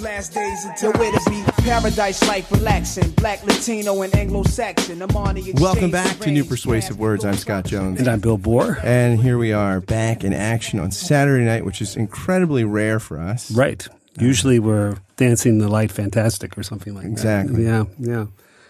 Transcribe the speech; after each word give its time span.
these 0.00 0.04
last 0.06 0.32
days 0.34 0.64
until 0.64 0.92
where 0.92 1.12
to 1.12 1.30
be. 1.30 1.42
Paradise 1.62 2.26
life 2.26 2.50
relaxing. 2.50 3.10
Black, 3.12 3.44
Latino, 3.44 4.00
and 4.02 4.14
Anglo 4.14 4.42
Saxon. 4.44 5.02
Amani 5.02 5.40
exchange 5.40 5.60
Welcome 5.60 5.90
back 5.90 6.18
to 6.20 6.30
New. 6.30 6.44
Persuasive 6.44 6.98
Words. 6.98 7.24
I'm 7.24 7.34
Scott 7.34 7.66
Jones. 7.66 7.98
And 8.00 8.08
I'm 8.08 8.20
Bill 8.20 8.38
Borror. 8.38 8.82
And 8.82 9.20
here 9.20 9.36
we 9.38 9.52
are 9.52 9.80
back 9.80 10.24
in 10.24 10.32
action 10.32 10.80
on 10.80 10.90
Saturday 10.90 11.44
night, 11.44 11.64
which 11.64 11.82
is 11.82 11.96
incredibly 11.96 12.64
rare 12.64 12.98
for 12.98 13.20
us. 13.20 13.50
Right. 13.50 13.86
Uh, 13.88 13.92
Usually 14.18 14.58
we're 14.58 14.96
dancing 15.16 15.58
the 15.58 15.68
light 15.68 15.92
fantastic 15.92 16.56
or 16.58 16.62
something 16.62 16.94
like 16.94 17.04
Exactly. 17.06 17.64
that. 17.64 17.80
Exactly. 17.82 18.06
Yeah, 18.08 18.16
yeah. 18.20 18.26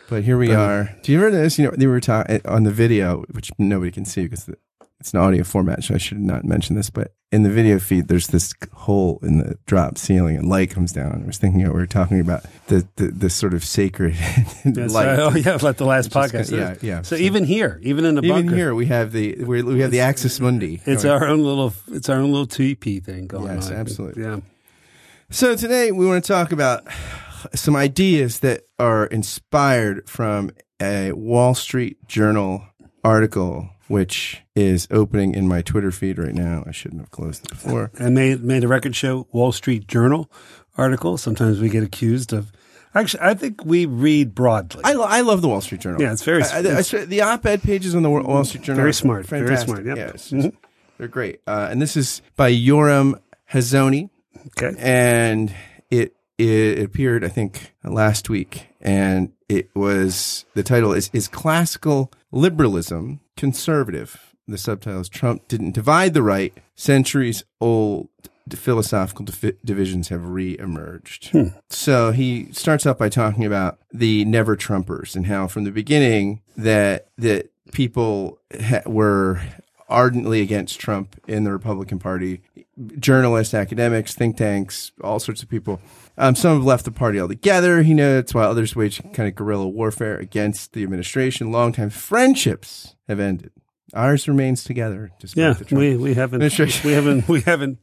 But 0.09 0.25
here 0.25 0.37
we 0.37 0.49
But- 0.49 0.57
are. 0.57 0.97
Do 1.03 1.13
you 1.13 1.19
remember 1.19 1.43
this? 1.43 1.59
You 1.59 1.67
know, 1.67 1.75
they 1.77 1.87
were 1.87 2.01
talking 2.01 2.41
on 2.45 2.65
the 2.65 2.73
video, 2.73 3.25
which 3.31 3.51
nobody 3.59 3.93
can 3.93 4.05
see 4.05 4.25
because 4.25 4.47
the, 4.47 4.57
it's 4.99 5.13
an 5.15 5.21
audio 5.21 5.45
format, 5.45 5.85
so 5.85 5.95
I 5.95 5.99
should 5.99 6.19
not 6.21 6.45
mention 6.45 6.75
this. 6.77 6.91
But 6.91 7.13
in 7.33 7.45
the 7.45 7.51
video 7.51 7.79
feed, 7.79 8.09
there's 8.09 8.27
this 8.29 8.53
hole 8.73 9.21
in 9.23 9.39
the 9.39 9.57
drop 9.67 9.97
ceiling, 9.99 10.37
and 10.37 10.49
light 10.49 10.71
comes 10.71 10.93
down. 10.93 11.23
I 11.23 11.27
was 11.27 11.39
thinking, 11.39 11.61
you 11.61 11.67
know, 11.67 11.73
we 11.73 11.79
were 11.79 11.87
talking 11.87 12.19
about 12.21 12.45
the 12.67 12.87
the, 12.97 13.09
the 13.09 13.31
sort 13.31 13.55
of 13.55 13.65
sacred 13.65 14.15
light. 14.65 14.91
right. 14.93 15.19
Oh, 15.19 15.31
yeah, 15.37 15.59
like 15.63 15.77
the 15.77 15.85
last 15.87 16.11
podcast. 16.11 16.51
Yeah, 16.57 16.75
yeah. 16.83 17.03
So, 17.03 17.17
So- 17.17 17.23
even 17.23 17.45
here, 17.45 17.79
even 17.83 18.05
in 18.05 18.17
the 18.17 18.23
bunker. 18.23 18.35
Even 18.35 18.47
bunker, 18.47 18.57
here, 18.57 18.75
we 18.75 18.87
have 18.87 19.13
the 19.13 19.37
we 19.45 19.63
we 19.63 19.81
have 19.81 19.91
the 19.93 20.01
Axis 20.01 20.41
Mundi. 20.41 20.81
it's 20.87 21.05
going. 21.05 21.23
our 21.23 21.29
own 21.29 21.43
little, 21.45 21.73
it's 21.93 22.09
our 22.09 22.17
own 22.19 22.33
little 22.33 22.47
TP 22.49 23.03
thing 23.03 23.27
going 23.29 23.47
Yes, 23.55 23.71
on. 23.71 23.77
absolutely. 23.77 24.23
Yeah. 24.25 24.41
So 25.31 25.55
today 25.55 25.93
we 25.93 26.07
want 26.07 26.25
to 26.25 26.33
talk 26.33 26.51
about 26.51 26.83
some 27.55 27.77
ideas 27.77 28.41
that 28.41 28.63
are 28.81 29.07
inspired 29.07 30.09
from 30.09 30.51
a 30.83 31.13
Wall 31.13 31.55
Street 31.55 31.97
Journal 32.09 32.65
article, 33.05 33.71
which 33.91 34.43
is 34.55 34.87
opening 34.93 35.35
in 35.35 35.49
my 35.49 35.63
Twitter 35.63 35.91
feed 35.91 36.17
right 36.17 36.33
now. 36.35 36.63
I 36.65 36.71
shouldn't 36.71 37.01
have 37.01 37.11
closed 37.11 37.45
it 37.45 37.51
before. 37.51 37.91
I 37.99 38.09
made 38.09 38.43
made 38.45 38.63
a 38.63 38.69
record 38.69 38.95
show 38.95 39.27
Wall 39.33 39.51
Street 39.51 39.89
Journal 39.89 40.31
article. 40.79 41.19
Sometimes 41.19 41.61
we 41.61 41.69
get 41.69 41.83
accused 41.83 42.33
of. 42.33 42.53
Actually, 42.95 43.23
I 43.23 43.35
think 43.35 43.65
we 43.65 43.87
read 43.87 44.35
broadly. 44.35 44.83
I, 44.85 44.93
lo- 44.95 45.05
I 45.09 45.21
love 45.23 45.43
the 45.43 45.49
Wall 45.49 45.61
Street 45.61 45.81
Journal. 45.81 46.01
Yeah, 46.03 46.13
it's 46.13 46.23
very- 46.25 46.43
I- 46.43 46.59
I- 46.59 46.79
I 46.79 47.05
the 47.05 47.21
op-ed 47.23 47.63
pages 47.63 47.95
on 47.95 48.03
the 48.03 48.11
Wall 48.11 48.45
Street 48.45 48.63
Journal. 48.65 48.81
Very 48.83 48.95
smart, 48.95 49.27
very 49.27 49.57
smart, 49.57 49.85
yep. 49.85 49.97
Yeah, 49.97 50.13
just- 50.13 50.51
they're 50.99 51.09
great. 51.09 51.41
Uh, 51.47 51.69
and 51.71 51.81
this 51.83 51.97
is 51.97 52.21
by 52.37 52.53
Yoram 52.53 53.15
Hazony. 53.53 54.11
okay. 54.57 54.73
and 54.79 55.53
it 55.91 56.15
it 56.39 56.83
appeared 56.85 57.25
I 57.25 57.29
think 57.29 57.73
last 57.85 58.29
week, 58.31 58.69
and 58.81 59.33
it 59.49 59.69
was 59.75 60.45
the 60.55 60.63
title 60.63 60.93
is 60.93 61.11
is 61.13 61.27
classical 61.29 62.13
liberalism 62.33 63.21
conservative. 63.37 64.35
The 64.47 64.59
subtitle 64.59 65.01
is 65.01 65.09
Trump 65.09 65.49
didn't 65.49 65.73
divide 65.73 66.15
the 66.15 66.23
right. 66.23 66.53
Centuries 66.75 67.45
old 67.61 68.09
philosophical 68.57 69.25
divi- 69.25 69.57
divisions 69.65 70.09
have 70.09 70.29
re-emerged. 70.29 71.29
Hmm. 71.29 71.49
So 71.69 72.11
he 72.11 72.53
starts 72.53 72.85
off 72.87 72.99
by 72.99 73.09
talking 73.09 73.45
about 73.45 73.79
the 73.93 74.25
never 74.25 74.57
Trumpers 74.57 75.15
and 75.15 75.27
how 75.27 75.47
from 75.47 75.65
the 75.65 75.71
beginning 75.71 76.43
that 76.57 77.09
that 77.17 77.51
people 77.73 78.39
ha- 78.61 78.83
were 78.87 79.41
ardently 79.89 80.41
against 80.41 80.81
Trump 80.81 81.21
in 81.27 81.45
the 81.45 81.53
Republican 81.53 81.99
Party. 81.99 82.43
Journalists, 82.99 83.55
academics, 83.55 84.15
think 84.15 84.37
tanks, 84.37 84.93
all 85.03 85.19
sorts 85.21 85.43
of 85.43 85.49
people. 85.49 85.81
Um, 86.17 86.35
some 86.35 86.57
have 86.57 86.65
left 86.65 86.85
the 86.85 86.91
party 86.91 87.21
altogether. 87.21 87.83
He 87.83 87.95
notes 87.95 88.35
while 88.35 88.51
others 88.51 88.77
wage 88.77 89.03
kind 89.13 89.29
of 89.29 89.35
guerrilla 89.35 89.69
warfare 89.69 90.17
against 90.19 90.73
the 90.73 90.83
administration. 90.83 91.51
Longtime 91.53 91.91
friendships 91.91 92.95
have 93.09 93.21
ended. 93.21 93.53
Ours 93.95 94.29
remains 94.29 94.63
together. 94.65 95.11
Despite 95.19 95.71
Yeah, 95.73 95.79
we 95.79 95.97
we 95.97 96.15
haven't 96.15 96.41
we 96.85 96.93
haven't 96.93 97.29
we 97.29 97.41
haven't 97.47 97.79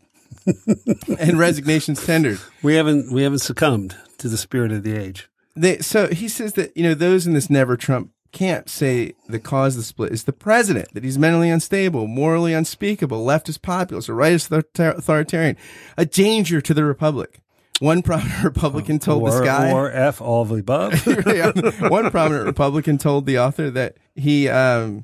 and 1.20 1.38
resignations 1.38 2.06
tendered. 2.06 2.40
we 2.64 2.76
haven't 2.76 3.12
we 3.12 3.24
haven't 3.24 3.40
succumbed 3.40 3.96
to 4.20 4.30
the 4.30 4.38
spirit 4.38 4.72
of 4.72 4.84
the 4.84 4.96
age. 4.96 5.30
They, 5.56 5.80
so 5.80 6.08
he 6.08 6.28
says 6.30 6.54
that 6.54 6.76
you 6.78 6.84
know 6.84 6.94
those 6.94 7.26
in 7.28 7.34
this 7.34 7.50
never 7.50 7.76
Trump 7.76 8.12
camp 8.38 8.70
say 8.70 9.14
the 9.28 9.40
cause 9.40 9.76
of 9.76 9.82
the 9.82 9.86
split 9.86 10.12
is 10.12 10.26
the 10.26 10.34
president 10.34 10.94
that 10.94 11.04
he's 11.04 11.18
mentally 11.18 11.50
unstable, 11.50 12.06
morally 12.06 12.54
unspeakable, 12.54 13.26
leftist 13.26 13.64
populist, 13.64 14.10
or 14.10 14.14
rightist 14.14 14.52
authoritarian, 14.78 15.58
a 15.98 16.06
danger 16.06 16.62
to 16.62 16.74
the 16.76 16.86
republic. 16.86 17.40
One 17.80 18.04
prominent 18.04 18.44
Republican 18.44 19.00
told 19.00 19.24
or, 19.24 19.32
this 19.32 19.42
guy. 19.42 19.72
or 19.72 19.92
F 19.92 20.22
all 20.22 20.44
of 20.44 20.50
the 20.50 20.58
above. 20.58 20.94
One 21.92 22.12
prominent 22.12 22.46
Republican 22.46 22.98
told 22.98 23.26
the 23.26 23.40
author 23.40 23.72
that 23.72 23.98
he 24.16 24.50
um, 24.50 25.04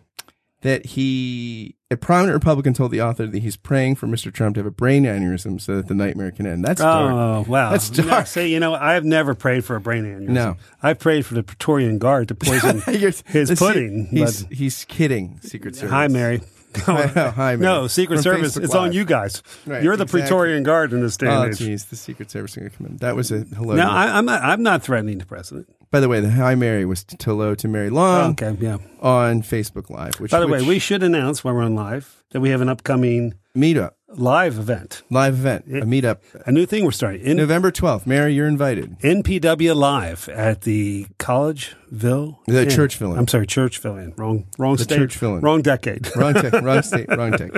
that 0.63 0.85
he 0.87 1.75
a 1.91 1.95
prominent 1.95 2.33
Republican 2.33 2.73
told 2.73 2.89
the 2.91 3.01
author 3.01 3.27
that 3.27 3.43
he's 3.43 3.55
praying 3.55 3.95
for 3.95 4.07
Mr. 4.07 4.33
Trump 4.33 4.55
to 4.55 4.59
have 4.61 4.65
a 4.65 4.71
brain 4.71 5.03
aneurysm 5.03 5.61
so 5.61 5.75
that 5.75 5.87
the 5.87 5.93
nightmare 5.93 6.31
can 6.31 6.47
end. 6.47 6.65
That's 6.65 6.81
dark. 6.81 7.11
Oh 7.47 7.51
wow, 7.51 7.69
That's 7.71 7.95
No, 7.97 8.05
dark. 8.07 8.25
see, 8.27 8.51
you 8.51 8.59
know, 8.59 8.73
I've 8.73 9.05
never 9.05 9.35
prayed 9.35 9.63
for 9.63 9.75
a 9.75 9.81
brain 9.81 10.03
aneurysm. 10.05 10.29
No. 10.29 10.55
I 10.81 10.93
prayed 10.93 11.25
for 11.25 11.35
the 11.35 11.43
Praetorian 11.43 11.99
Guard 11.99 12.29
to 12.29 12.35
poison 12.35 12.81
his 12.87 13.21
pudding. 13.57 14.07
He's 14.09 14.43
but- 14.43 14.53
he's 14.53 14.85
kidding. 14.85 15.39
Secret 15.41 15.75
Service. 15.75 15.91
hi, 15.91 16.07
Mary. 16.07 16.41
Hi, 16.75 17.31
Mary. 17.35 17.57
No, 17.57 17.85
Secret 17.85 18.15
From 18.15 18.23
Service. 18.23 18.57
Facebook 18.57 18.63
It's 18.63 18.73
on 18.73 18.93
you 18.93 19.05
guys. 19.05 19.43
Right, 19.67 19.83
You're 19.83 19.95
the 19.95 20.05
exactly. 20.05 20.21
Praetorian 20.21 20.63
Guard 20.63 20.91
in 20.91 21.01
this 21.01 21.17
day 21.17 21.27
Oh, 21.27 21.43
and 21.43 21.51
age. 21.53 21.59
jeez, 21.59 21.89
the 21.89 21.95
Secret 21.95 22.31
Service 22.31 22.53
is 22.53 22.57
going 22.57 22.71
to 22.71 22.75
come 22.77 22.87
in. 22.87 22.97
That 22.97 23.15
was 23.15 23.31
a 23.31 23.41
hello. 23.41 23.75
No, 23.75 23.87
I, 23.87 24.17
I'm 24.17 24.25
not. 24.25 24.41
I'm 24.41 24.63
not 24.63 24.81
threatening 24.81 25.19
the 25.19 25.25
president. 25.27 25.67
By 25.93 25.99
the 25.99 26.09
way, 26.09 26.21
the 26.21 26.31
Hi 26.31 26.55
Mary 26.55 26.85
was 26.85 27.03
to 27.03 27.23
hello 27.23 27.53
to 27.53 27.67
Mary 27.67 27.91
Long 27.91 28.31
okay, 28.31 28.57
yeah. 28.59 28.79
on 28.99 29.43
Facebook 29.43 29.91
Live. 29.91 30.19
Which, 30.19 30.31
By 30.31 30.39
the 30.39 30.47
way, 30.47 30.63
we 30.63 30.79
should 30.79 31.03
announce 31.03 31.43
while 31.43 31.53
we're 31.53 31.61
on 31.61 31.75
live 31.75 32.23
that 32.31 32.39
we 32.39 32.49
have 32.49 32.61
an 32.61 32.67
upcoming 32.67 33.35
meetup 33.55 33.91
live 34.07 34.57
event, 34.57 35.03
live 35.11 35.35
event, 35.35 35.65
a 35.67 35.85
meetup, 35.85 36.21
a 36.47 36.51
new 36.51 36.65
thing 36.65 36.83
we're 36.83 36.89
starting 36.89 37.21
in 37.21 37.37
November 37.37 37.69
twelfth. 37.69 38.07
Mary, 38.07 38.33
you're 38.33 38.47
invited. 38.47 38.97
NPW 39.01 39.75
Live 39.75 40.27
at 40.29 40.61
the 40.61 41.05
Collegeville, 41.19 42.37
The 42.47 42.63
Inn. 42.63 42.69
Churchville 42.69 43.11
Inn. 43.11 43.19
I'm 43.19 43.27
sorry, 43.27 43.45
Churchville 43.45 44.01
Inn. 44.03 44.15
Wrong, 44.17 44.47
wrong 44.57 44.77
The 44.77 44.85
state, 44.85 44.99
Churchville 44.99 45.35
Inn. 45.35 45.41
wrong 45.41 45.61
decade. 45.61 46.09
wrong 46.15 46.33
tech, 46.33 46.53
wrong 46.53 46.81
state, 46.81 47.07
wrong 47.15 47.33
tech. 47.33 47.51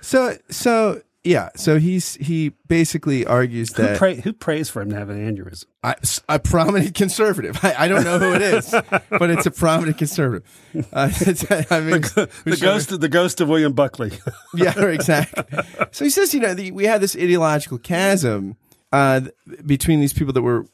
So, 0.00 0.38
so 0.48 1.02
yeah, 1.26 1.48
so 1.56 1.78
he's 1.78 2.14
he 2.14 2.50
basically 2.68 3.26
argues 3.26 3.74
Who, 3.76 3.82
that 3.82 3.98
pray, 3.98 4.20
who 4.20 4.32
prays 4.32 4.68
for 4.70 4.80
him 4.80 4.90
to 4.90 4.96
have 4.96 5.08
an 5.10 5.18
aneurysm? 5.18 5.64
I, 5.82 5.96
a 6.28 6.38
prominent 6.38 6.94
conservative. 6.94 7.58
I, 7.64 7.74
I 7.84 7.88
don't 7.88 8.04
know 8.04 8.18
who 8.18 8.34
it 8.34 8.42
is, 8.42 8.70
but 9.10 9.30
it's 9.30 9.46
a 9.46 9.50
prominent 9.50 9.98
conservative. 9.98 10.46
Uh, 10.92 11.10
I 11.70 11.80
mean, 11.80 12.00
The 12.00 12.30
which- 12.44 12.60
ghost, 12.62 12.92
of, 12.92 13.00
the 13.00 13.08
ghost 13.08 13.40
of 13.40 13.48
William 13.48 13.72
Buckley. 13.72 14.12
yeah, 14.54 14.78
exactly. 14.86 15.44
So 15.90 16.04
he 16.04 16.10
says, 16.10 16.32
you 16.32 16.40
know, 16.40 16.54
the, 16.54 16.70
we 16.70 16.84
had 16.84 17.00
this 17.00 17.16
ideological 17.16 17.78
chasm 17.78 18.56
uh, 18.92 19.22
between 19.64 20.00
these 20.00 20.12
people 20.12 20.32
that 20.32 20.42
were 20.42 20.66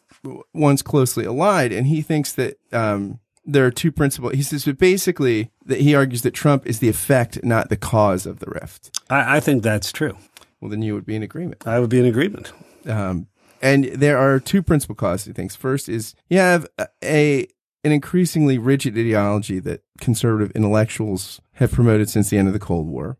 once 0.52 0.82
closely 0.82 1.24
allied, 1.24 1.72
and 1.72 1.86
he 1.86 2.02
thinks 2.02 2.32
that 2.34 2.58
um, 2.72 3.18
there 3.44 3.66
are 3.66 3.70
two 3.70 3.90
principal. 3.90 4.30
He 4.30 4.42
says, 4.42 4.64
but 4.64 4.78
basically, 4.78 5.50
that 5.66 5.80
he 5.80 5.94
argues 5.94 6.22
that 6.22 6.32
Trump 6.32 6.66
is 6.66 6.78
the 6.78 6.88
effect, 6.88 7.42
not 7.42 7.68
the 7.70 7.76
cause 7.76 8.26
of 8.26 8.38
the 8.38 8.46
rift. 8.46 9.00
I, 9.10 9.36
I 9.36 9.40
think 9.40 9.62
that's 9.62 9.90
true. 9.92 10.16
Well, 10.62 10.70
then 10.70 10.80
you 10.80 10.94
would 10.94 11.04
be 11.04 11.16
in 11.16 11.24
agreement. 11.24 11.66
I 11.66 11.80
would 11.80 11.90
be 11.90 11.98
in 11.98 12.04
agreement. 12.06 12.52
Um, 12.86 13.26
and 13.60 13.84
there 13.86 14.16
are 14.16 14.38
two 14.38 14.62
principal 14.62 14.94
causes. 14.94 15.26
He 15.26 15.32
thinks 15.32 15.56
first 15.56 15.88
is 15.88 16.14
you 16.30 16.38
have 16.38 16.68
a, 16.78 16.86
a 17.02 17.48
an 17.84 17.90
increasingly 17.90 18.58
rigid 18.58 18.96
ideology 18.96 19.58
that 19.58 19.82
conservative 20.00 20.52
intellectuals 20.54 21.40
have 21.54 21.72
promoted 21.72 22.08
since 22.08 22.30
the 22.30 22.38
end 22.38 22.46
of 22.46 22.54
the 22.54 22.60
Cold 22.60 22.86
War. 22.86 23.18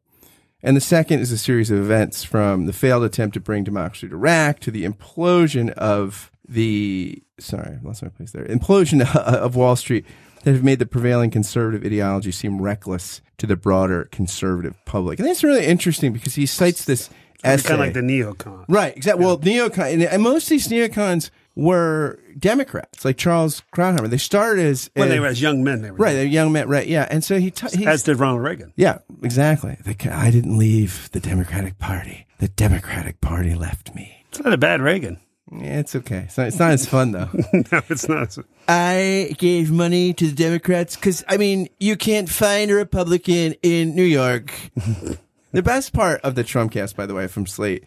And 0.63 0.77
the 0.77 0.81
second 0.81 1.19
is 1.19 1.33
a 1.33 1.39
series 1.39 1.73
of 1.73 1.81
events 1.81 2.23
from 2.23 2.67
the 2.67 2.73
failed 2.73 3.03
attempt 3.03 3.35
to 3.35 3.41
bring 3.41 3.65
democracy 3.65 4.09
to 4.09 4.15
Iraq 4.15 4.61
to 4.61 4.71
the 4.71 4.85
implosion 4.85 5.71
of 5.73 6.31
the 6.49 7.25
sorry, 7.41 7.79
I 7.83 7.87
lost 7.87 8.05
my 8.05 8.09
place 8.09 8.31
there. 8.31 8.45
Implosion 8.45 9.05
of 9.17 9.57
Wall 9.57 9.75
Street 9.75 10.07
that 10.45 10.53
have 10.53 10.63
made 10.63 10.79
the 10.79 10.87
prevailing 10.87 11.31
conservative 11.31 11.85
ideology 11.85 12.31
seem 12.31 12.63
reckless 12.63 13.21
to 13.39 13.47
the 13.47 13.57
broader 13.57 14.09
conservative 14.13 14.77
public. 14.85 15.19
And 15.19 15.29
that's 15.29 15.45
really 15.45 15.67
interesting 15.67 16.13
because 16.13 16.37
he 16.37 16.47
cites 16.47 16.85
this 16.85 17.11
essay. 17.45 17.69
Kind 17.69 17.81
of 17.81 17.87
like 17.87 17.95
the 17.95 18.01
neocon. 18.01 18.65
Right, 18.69 18.97
exactly. 18.97 19.25
Well, 19.25 19.39
neocon, 19.39 20.09
and, 20.13 20.23
most 20.23 20.45
of 20.45 20.49
these 20.51 20.69
neocons 20.69 21.31
were 21.55 22.19
Democrats, 22.39 23.05
like 23.05 23.17
Charles 23.17 23.63
Krauthammer. 23.75 24.09
They 24.09 24.17
started 24.19 24.67
as 24.67 24.91
When 24.95 25.09
they 25.09 25.21
were 25.21 25.27
as 25.27 25.43
young 25.43 25.63
men, 25.63 25.83
they 25.83 25.91
were 25.91 25.97
right, 25.97 26.15
they're 26.15 26.25
young 26.25 26.53
men, 26.53 26.69
right? 26.69 26.87
Yeah, 26.87 27.07
and 27.11 27.23
so 27.23 27.39
he, 27.39 27.51
t- 27.51 27.77
he 27.77 27.87
as 27.87 28.03
did 28.05 28.19
Ronald 28.19 28.43
Reagan. 28.43 28.73
yeah, 28.77 28.99
exactly. 29.23 29.77
The, 29.85 29.97
I 30.13 30.31
didn't 30.31 30.57
leave 30.57 31.11
the 31.13 31.21
Democratic 31.21 31.79
Party. 31.79 32.27
The 32.39 32.49
Democratic 32.49 33.21
Party 33.21 33.55
left 33.55 33.95
me. 33.95 34.25
It's 34.29 34.41
not 34.41 34.53
a 34.53 34.59
bad 34.59 34.81
Reagan. 34.81 35.21
Yeah, 35.51 35.81
it's 35.81 35.95
okay. 35.95 36.25
It's 36.27 36.39
not, 36.39 36.47
it's 36.47 36.59
not 36.59 36.71
as 36.71 36.87
fun 36.87 37.13
though. 37.13 37.29
no, 37.53 37.83
it's 37.91 38.09
not. 38.09 38.37
I 38.69 39.35
gave 39.37 39.71
money 39.71 40.15
to 40.15 40.29
the 40.29 40.35
Democrats 40.35 40.97
because 40.97 41.23
I 41.29 41.37
mean 41.37 41.69
you 41.79 41.97
can't 41.97 42.29
find 42.29 42.71
a 42.71 42.75
Republican 42.75 43.55
in 43.63 43.95
New 43.95 44.05
York. 44.05 44.53
the 45.53 45.63
best 45.63 45.93
part 45.93 46.21
of 46.23 46.35
the 46.35 46.45
Trump 46.45 46.73
cast, 46.73 46.97
by 46.97 47.07
the 47.07 47.15
way, 47.15 47.27
from 47.27 47.47
Slate, 47.47 47.85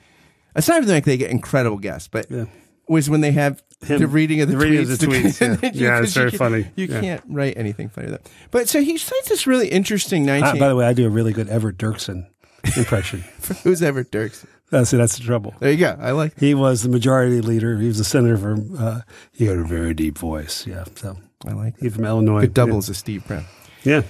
aside 0.55 0.77
from 0.79 0.85
the 0.87 0.93
fact 0.93 1.05
they 1.05 1.17
get 1.17 1.31
incredible 1.31 1.77
guests, 1.77 2.07
but 2.07 2.27
Yeah. 2.29 2.45
was 2.87 3.09
when 3.09 3.21
they 3.21 3.31
have 3.31 3.61
Him- 3.85 3.99
the 3.99 4.07
reading 4.07 4.41
of 4.41 4.47
the, 4.49 4.55
the 4.55 4.63
reading 4.63 4.85
tweets. 4.85 4.91
of 4.93 4.99
the 4.99 5.07
tweets, 5.07 5.61
yeah. 5.63 5.69
you- 5.73 5.85
Yeah, 5.87 6.01
it's 6.01 6.13
very 6.13 6.31
can't- 6.31 6.39
funny. 6.39 6.67
You 6.75 6.85
Yeah. 6.87 7.01
can't 7.01 7.21
write 7.27 7.57
anything 7.57 7.89
funny 7.89 8.07
that. 8.09 8.29
But 8.51 8.69
so 8.69 8.81
he 8.81 8.97
cites 8.97 9.29
this 9.29 9.45
really 9.47 9.67
interesting 9.69 10.23
Uh, 10.29 10.39
nineteen. 10.39 10.59
by 10.59 10.67
the 10.69 10.75
way, 10.75 10.85
I 10.85 10.93
do 10.93 11.05
a 11.05 11.09
really 11.09 11.33
good 11.33 11.49
Everett 11.49 11.77
Dirksen 11.77 12.27
impression. 12.77 13.23
who's 13.63 13.81
ever 13.83 14.03
Dirks? 14.03 14.45
that's 14.71 14.91
that's 14.91 15.17
the 15.17 15.23
trouble. 15.23 15.53
There 15.59 15.71
you 15.71 15.77
go. 15.77 15.95
I 15.99 16.11
like. 16.11 16.39
He 16.39 16.53
was 16.55 16.81
the 16.83 16.89
majority 16.89 17.39
leader. 17.41 17.77
He 17.79 17.87
was 17.87 17.99
a 17.99 18.03
senator 18.03 18.37
from. 18.37 18.75
Uh, 18.77 19.01
he 19.31 19.45
had 19.45 19.57
a 19.57 19.63
very 19.63 19.93
deep 19.93 20.17
voice. 20.17 20.65
Yeah, 20.65 20.85
so 20.95 21.17
I 21.45 21.53
like. 21.53 21.75
he 21.79 21.89
from 21.89 22.05
Illinois. 22.05 22.41
Good 22.41 22.53
doubles 22.55 22.89
as 22.89 22.97
Steve 22.97 23.25
Brown. 23.27 23.45
Yeah. 23.83 24.01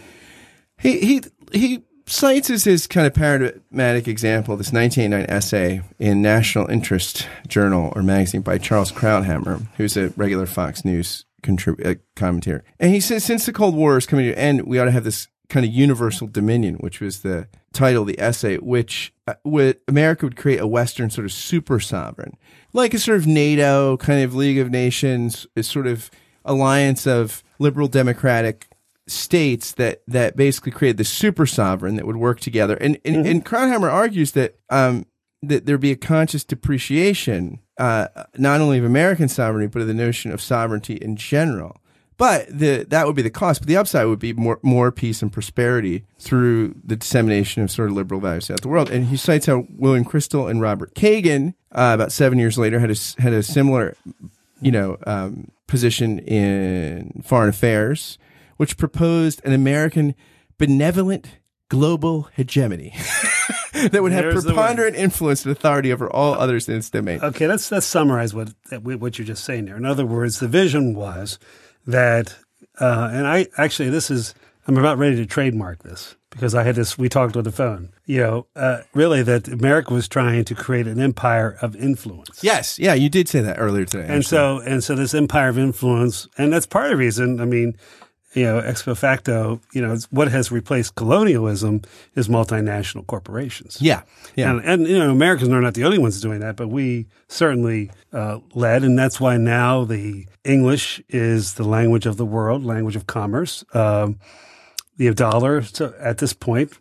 He 0.80 1.00
he 1.00 1.22
he 1.52 1.84
cites 2.06 2.50
as 2.50 2.64
his 2.64 2.88
kind 2.88 3.08
of 3.08 3.14
paradigmatic 3.14 4.08
example 4.08 4.56
this 4.58 4.72
1989 4.72 5.26
essay 5.30 5.82
in 6.00 6.22
National 6.22 6.68
Interest 6.68 7.28
Journal 7.48 7.92
or 7.96 8.04
magazine 8.04 8.42
by 8.42 8.58
Charles 8.58 8.92
Krauthammer, 8.92 9.66
who's 9.78 9.98
a 9.98 10.10
regular 10.10 10.46
Fox 10.46 10.86
News 10.86 11.26
contrib- 11.42 11.86
uh, 11.86 11.96
commentator. 12.16 12.64
And 12.80 12.94
he 12.94 13.00
says 13.00 13.24
since 13.24 13.46
the 13.46 13.54
Cold 13.54 13.76
War 13.76 13.98
is 13.98 14.06
coming 14.06 14.26
to 14.26 14.34
an 14.34 14.38
end, 14.38 14.62
we 14.68 14.80
ought 14.80 14.86
to 14.86 14.92
have 14.92 15.04
this 15.04 15.28
kind 15.50 15.66
of 15.66 15.72
universal 15.72 16.28
dominion, 16.28 16.76
which 16.76 17.00
was 17.00 17.22
the 17.22 17.48
title 17.74 18.02
of 18.02 18.08
the 18.08 18.20
essay, 18.20 18.58
which 18.58 19.14
uh, 19.28 19.36
would 19.44 19.80
America 19.88 20.26
would 20.26 20.38
create 20.38 20.60
a 20.60 20.68
Western 20.68 21.10
sort 21.10 21.26
of 21.26 21.32
super 21.32 21.80
sovereign, 21.80 22.36
like 22.74 22.94
a 22.94 23.00
sort 23.00 23.18
of 23.18 23.28
NATO 23.28 23.98
kind 23.98 24.24
of 24.24 24.34
League 24.34 24.58
of 24.58 24.72
Nations, 24.72 25.46
a 25.56 25.64
sort 25.64 25.88
of 25.88 26.10
alliance 26.44 27.06
of 27.08 27.44
liberal 27.60 27.88
democratic 27.88 28.68
states 29.08 29.74
that 29.74 30.02
that 30.08 30.36
basically 30.36 30.72
created 30.72 30.98
the 30.98 31.04
super 31.04 31.46
sovereign 31.46 31.96
that 31.96 32.06
would 32.06 32.18
work 32.18 32.40
together. 32.40 32.76
And 32.76 33.00
and, 33.06 33.26
and 33.26 33.46
Krauthammer 33.46 33.92
argues 33.92 34.32
that 34.32 34.58
um 34.70 35.06
that 35.42 35.66
there'd 35.66 35.82
be 35.82 35.92
a 35.92 35.96
conscious 35.96 36.44
depreciation 36.44 37.60
uh 37.78 38.08
not 38.38 38.62
only 38.62 38.80
of 38.80 38.86
American 38.86 39.28
sovereignty 39.28 39.72
but 39.72 39.82
of 39.82 39.88
the 39.88 39.94
notion 39.94 40.32
of 40.32 40.42
sovereignty 40.42 40.96
in 40.96 41.16
general. 41.16 41.78
But 42.18 42.48
the 42.48 42.86
that 42.90 43.06
would 43.06 43.16
be 43.16 43.22
the 43.22 43.30
cost. 43.30 43.60
But 43.60 43.68
the 43.68 43.76
upside 43.78 44.08
would 44.08 44.20
be 44.20 44.34
more 44.34 44.60
more 44.64 44.92
peace 44.92 45.22
and 45.22 45.32
prosperity 45.32 46.06
through 46.18 46.76
the 46.84 46.96
dissemination 46.96 47.62
of 47.62 47.70
sort 47.70 47.90
of 47.90 47.96
liberal 47.96 48.22
values 48.22 48.48
throughout 48.48 48.62
the 48.62 48.70
world. 48.70 48.90
And 48.90 49.08
he 49.08 49.18
cites 49.18 49.48
how 49.48 49.68
William 49.76 50.06
Kristol 50.06 50.50
and 50.50 50.62
Robert 50.62 50.96
Kagan, 50.96 51.56
uh, 51.74 51.92
about 51.94 52.14
seven 52.14 52.40
years 52.40 52.58
later, 52.58 52.80
had 52.80 52.90
a 52.90 52.96
had 53.22 53.34
a 53.34 53.44
similar 53.44 53.98
you 54.62 54.72
know, 54.72 54.98
um, 55.06 55.52
position 55.68 56.20
in 56.20 57.22
foreign 57.26 57.50
affairs, 57.50 58.18
which 58.58 58.78
proposed 58.78 59.42
an 59.44 59.54
American 59.54 60.16
benevolent 60.58 61.40
global 61.70 62.30
hegemony 62.34 62.94
that 63.74 64.02
would 64.02 64.12
have 64.12 64.24
There's 64.24 64.46
preponderant 64.46 64.96
influence 64.96 65.46
and 65.46 65.52
authority 65.52 65.92
over 65.92 66.10
all 66.10 66.34
others 66.34 66.70
in 66.70 66.78
its 66.78 66.90
domain. 66.90 67.20
Okay, 67.22 67.48
let's 67.48 67.72
let's 67.72 67.86
summarize 67.86 68.34
what 68.34 68.54
what 68.82 69.18
you're 69.18 69.26
just 69.26 69.44
saying 69.44 69.66
there. 69.66 69.78
In 69.78 69.86
other 69.86 70.06
words, 70.06 70.40
the 70.40 70.48
vision 70.48 70.94
was 70.96 71.40
that, 71.86 72.36
uh, 72.80 73.10
and 73.12 73.28
I 73.28 73.48
actually 73.58 73.90
this 73.90 74.10
is 74.10 74.34
I'm 74.68 74.78
about 74.78 74.98
ready 74.98 75.16
to 75.18 75.26
trademark 75.26 75.84
this 75.84 76.16
because 76.32 76.56
I 76.56 76.64
had 76.64 76.76
this. 76.76 76.98
We 76.98 77.10
talked 77.10 77.38
on 77.38 77.44
the 77.44 77.52
phone. 77.52 77.90
You 78.06 78.20
know, 78.20 78.48
uh, 78.56 78.82
really 78.94 79.22
that 79.24 79.48
America 79.48 79.94
was 79.94 80.08
trying 80.08 80.46
to 80.46 80.56
create 80.56 80.88
an 80.88 81.00
empire 81.00 81.58
of 81.62 81.76
influence. 81.76 82.44
Yes, 82.44 82.80
yeah, 82.80 82.94
you 82.94 83.10
did 83.10 83.28
say 83.28 83.42
that 83.42 83.58
earlier 83.60 83.86
today. 83.86 84.04
And 84.04 84.12
actually. 84.20 84.24
so, 84.24 84.60
and 84.60 84.84
so 84.84 84.96
this 84.96 85.14
empire 85.14 85.50
of 85.50 85.58
influence, 85.58 86.28
and 86.38 86.52
that's 86.52 86.66
part 86.66 86.86
of 86.86 86.92
the 86.92 86.98
reason. 86.98 87.40
I 87.40 87.46
mean, 87.46 87.76
you 88.36 88.44
know, 88.44 88.60
ex 88.60 88.82
facto, 88.82 89.62
you 89.72 89.82
know, 89.82 89.98
what 90.12 90.28
has 90.30 90.52
replaced 90.52 90.96
colonialism 90.96 91.82
is 92.16 92.28
multinational 92.28 93.08
corporations. 93.08 93.78
yeah, 93.82 94.02
yeah, 94.36 94.52
And, 94.52 94.62
and 94.64 94.88
you 94.88 95.00
know, 95.00 95.10
Americans 95.10 95.50
are 95.50 95.62
not 95.62 95.74
the 95.74 95.86
only 95.86 95.98
ones 95.98 96.20
doing 96.22 96.42
that, 96.42 96.56
but 96.56 96.68
we 96.68 97.08
certainly 97.28 97.92
uh, 98.14 98.40
led, 98.54 98.84
and 98.84 99.00
that's 99.00 99.20
why 99.20 99.38
now 99.38 99.86
the 99.86 100.28
English 100.44 101.02
is 101.10 101.54
the 101.54 101.64
language 101.64 102.06
of 102.06 102.18
the 102.18 102.26
world, 102.26 102.64
language 102.64 102.96
of 102.96 103.08
commerce. 103.08 103.64
Um, 103.74 104.20
the 104.98 105.14
dollar 105.14 105.62
so 105.62 105.94
at 106.00 106.20
this 106.20 106.34
point, 106.34 106.74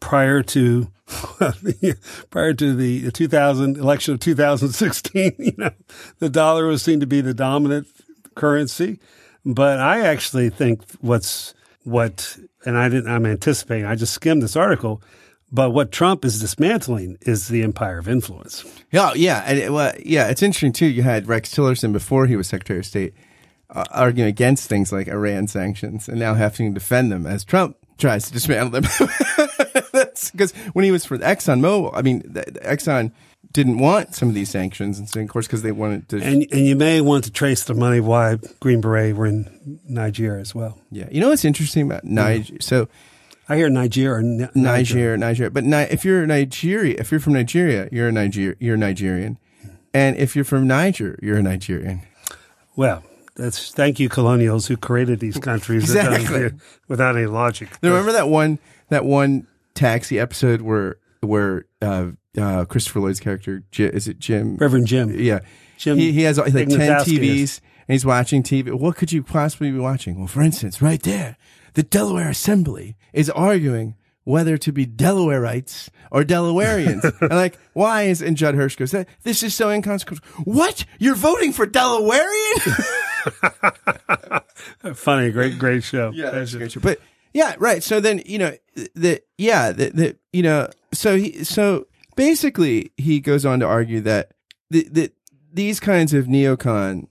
prior 0.00 0.42
to 0.42 0.90
prior 2.30 2.54
to 2.54 2.74
the 2.74 3.10
2000 3.10 3.76
election 3.76 4.14
of 4.14 4.20
2016, 4.20 5.34
you 5.38 5.52
know, 5.56 5.70
the 6.18 6.28
dollar 6.28 6.66
was 6.66 6.82
seen 6.82 7.00
to 7.00 7.06
be 7.06 7.20
the 7.20 7.34
dominant 7.34 7.86
currency. 8.34 8.98
But 9.44 9.80
I 9.80 10.00
actually 10.06 10.50
think 10.50 10.82
what's 11.00 11.54
what, 11.84 12.36
and 12.64 12.78
I 12.78 12.88
didn't, 12.88 13.10
I'm 13.10 13.26
anticipating. 13.26 13.84
I 13.84 13.94
just 13.94 14.14
skimmed 14.14 14.42
this 14.42 14.56
article. 14.56 15.02
But 15.52 15.70
what 15.70 15.92
Trump 15.92 16.24
is 16.24 16.40
dismantling 16.40 17.18
is 17.20 17.48
the 17.48 17.62
empire 17.62 17.98
of 17.98 18.08
influence. 18.08 18.64
yeah, 18.90 19.12
yeah, 19.14 19.44
and 19.46 19.72
well, 19.72 19.92
yeah. 20.04 20.28
It's 20.28 20.42
interesting 20.42 20.72
too. 20.72 20.86
You 20.86 21.02
had 21.02 21.28
Rex 21.28 21.54
Tillerson 21.54 21.92
before 21.92 22.26
he 22.26 22.34
was 22.34 22.48
Secretary 22.48 22.80
of 22.80 22.86
State 22.86 23.14
uh, 23.70 23.84
arguing 23.90 24.28
against 24.28 24.68
things 24.68 24.90
like 24.90 25.06
Iran 25.06 25.46
sanctions, 25.46 26.08
and 26.08 26.18
now 26.18 26.34
having 26.34 26.74
to 26.74 26.80
defend 26.80 27.12
them 27.12 27.24
as 27.24 27.44
Trump 27.44 27.76
tries 27.98 28.26
to 28.26 28.32
dismantle 28.32 28.80
them. 28.80 28.84
Because 30.32 30.52
when 30.72 30.84
he 30.84 30.90
was 30.90 31.04
for 31.04 31.18
Exxon 31.18 31.60
Mobil, 31.60 31.90
I 31.94 32.02
mean, 32.02 32.20
the, 32.24 32.44
the 32.46 32.60
Exxon 32.60 33.12
didn't 33.54 33.78
want 33.78 34.14
some 34.14 34.28
of 34.28 34.34
these 34.34 34.50
sanctions, 34.50 34.98
and 34.98 35.08
so 35.08 35.20
of 35.20 35.28
course 35.28 35.46
because 35.46 35.62
they 35.62 35.72
wanted 35.72 36.08
to. 36.10 36.16
And 36.20 36.44
and 36.52 36.66
you 36.66 36.76
may 36.76 37.00
want 37.00 37.24
to 37.24 37.30
trace 37.30 37.64
the 37.64 37.72
money 37.74 38.00
why 38.00 38.36
Green 38.60 38.82
Beret 38.82 39.16
were 39.16 39.24
in 39.26 39.80
Nigeria 39.88 40.40
as 40.42 40.54
well. 40.54 40.78
yeah, 40.90 41.08
you 41.10 41.20
know 41.20 41.30
what's 41.30 41.44
interesting 41.46 41.86
about 41.86 42.04
Niger? 42.04 42.56
So 42.60 42.88
I 43.48 43.56
hear 43.56 43.70
Nigeria 43.70 44.16
or 44.18 44.22
Ni- 44.22 44.48
Niger, 44.54 45.16
Niger. 45.16 45.48
But 45.50 45.64
Ni- 45.64 45.88
if 45.90 46.04
you're 46.04 46.26
Nigeria, 46.26 46.96
if 46.98 47.10
you're 47.10 47.20
from 47.20 47.32
Nigeria, 47.32 47.88
you're 47.90 48.08
a 48.08 48.12
Niger, 48.12 48.56
you're 48.58 48.76
Nigerian, 48.76 49.38
and 49.94 50.16
if 50.16 50.34
you're 50.36 50.44
from 50.44 50.66
Niger, 50.66 51.18
you're 51.22 51.38
a 51.38 51.42
Nigerian. 51.42 52.02
Well, 52.76 53.04
that's 53.36 53.72
thank 53.72 54.00
you 54.00 54.08
colonials 54.08 54.66
who 54.66 54.76
created 54.76 55.20
these 55.20 55.38
countries 55.38 55.84
Exactly. 55.84 56.50
without 56.88 57.16
any 57.16 57.26
logic. 57.26 57.68
Remember 57.82 58.12
that 58.12 58.28
one 58.28 58.58
that 58.88 59.04
one 59.04 59.46
taxi 59.74 60.18
episode 60.18 60.60
where 60.60 60.96
where 61.20 61.66
uh, 61.80 62.08
uh, 62.38 62.64
Christopher 62.64 63.00
Lloyd's 63.00 63.20
character 63.20 63.62
Ji- 63.70 63.84
is 63.84 64.08
it 64.08 64.18
Jim? 64.18 64.56
Reverend 64.56 64.86
Jim. 64.86 65.18
Yeah, 65.18 65.40
Jim 65.78 65.98
He, 65.98 66.12
he 66.12 66.22
has 66.22 66.38
like 66.38 66.52
ten 66.52 66.68
TVs 66.68 67.60
and 67.88 67.94
he's 67.94 68.06
watching 68.06 68.42
TV. 68.42 68.72
What 68.72 68.96
could 68.96 69.12
you 69.12 69.22
possibly 69.22 69.70
be 69.70 69.78
watching? 69.78 70.18
Well, 70.18 70.28
for 70.28 70.42
instance, 70.42 70.80
right 70.80 71.02
there, 71.02 71.36
the 71.74 71.82
Delaware 71.82 72.30
Assembly 72.30 72.96
is 73.12 73.30
arguing 73.30 73.96
whether 74.24 74.56
to 74.56 74.72
be 74.72 74.86
Delawareites 74.86 75.90
or 76.10 76.24
Delawareans. 76.24 77.04
and 77.20 77.30
like, 77.30 77.58
why 77.74 78.04
is 78.04 78.22
and 78.22 78.36
Judd 78.36 78.54
Hirsch 78.54 78.76
goes, 78.76 78.92
this 79.22 79.42
is 79.42 79.54
so 79.54 79.70
inconsequential. 79.70 80.24
What? 80.44 80.84
You're 80.98 81.14
voting 81.14 81.52
for 81.52 81.66
Delawarean? 81.66 82.84
Funny, 84.94 85.30
great, 85.30 85.58
great 85.58 85.84
show. 85.84 86.10
Yeah, 86.14 86.30
that's 86.30 86.54
great. 86.54 86.74
But 86.80 87.00
yeah, 87.32 87.54
right. 87.58 87.82
So 87.82 88.00
then 88.00 88.22
you 88.24 88.38
know 88.38 88.56
the 88.94 89.20
yeah 89.38 89.72
the, 89.72 89.90
the 89.90 90.16
you 90.32 90.42
know 90.42 90.70
so 90.92 91.16
he 91.16 91.44
so 91.44 91.86
basically 92.16 92.92
he 92.96 93.20
goes 93.20 93.44
on 93.46 93.60
to 93.60 93.66
argue 93.66 94.00
that 94.02 94.32
the, 94.70 94.88
the 94.90 95.12
these 95.52 95.80
kinds 95.80 96.12
of 96.12 96.26
neocon 96.26 97.06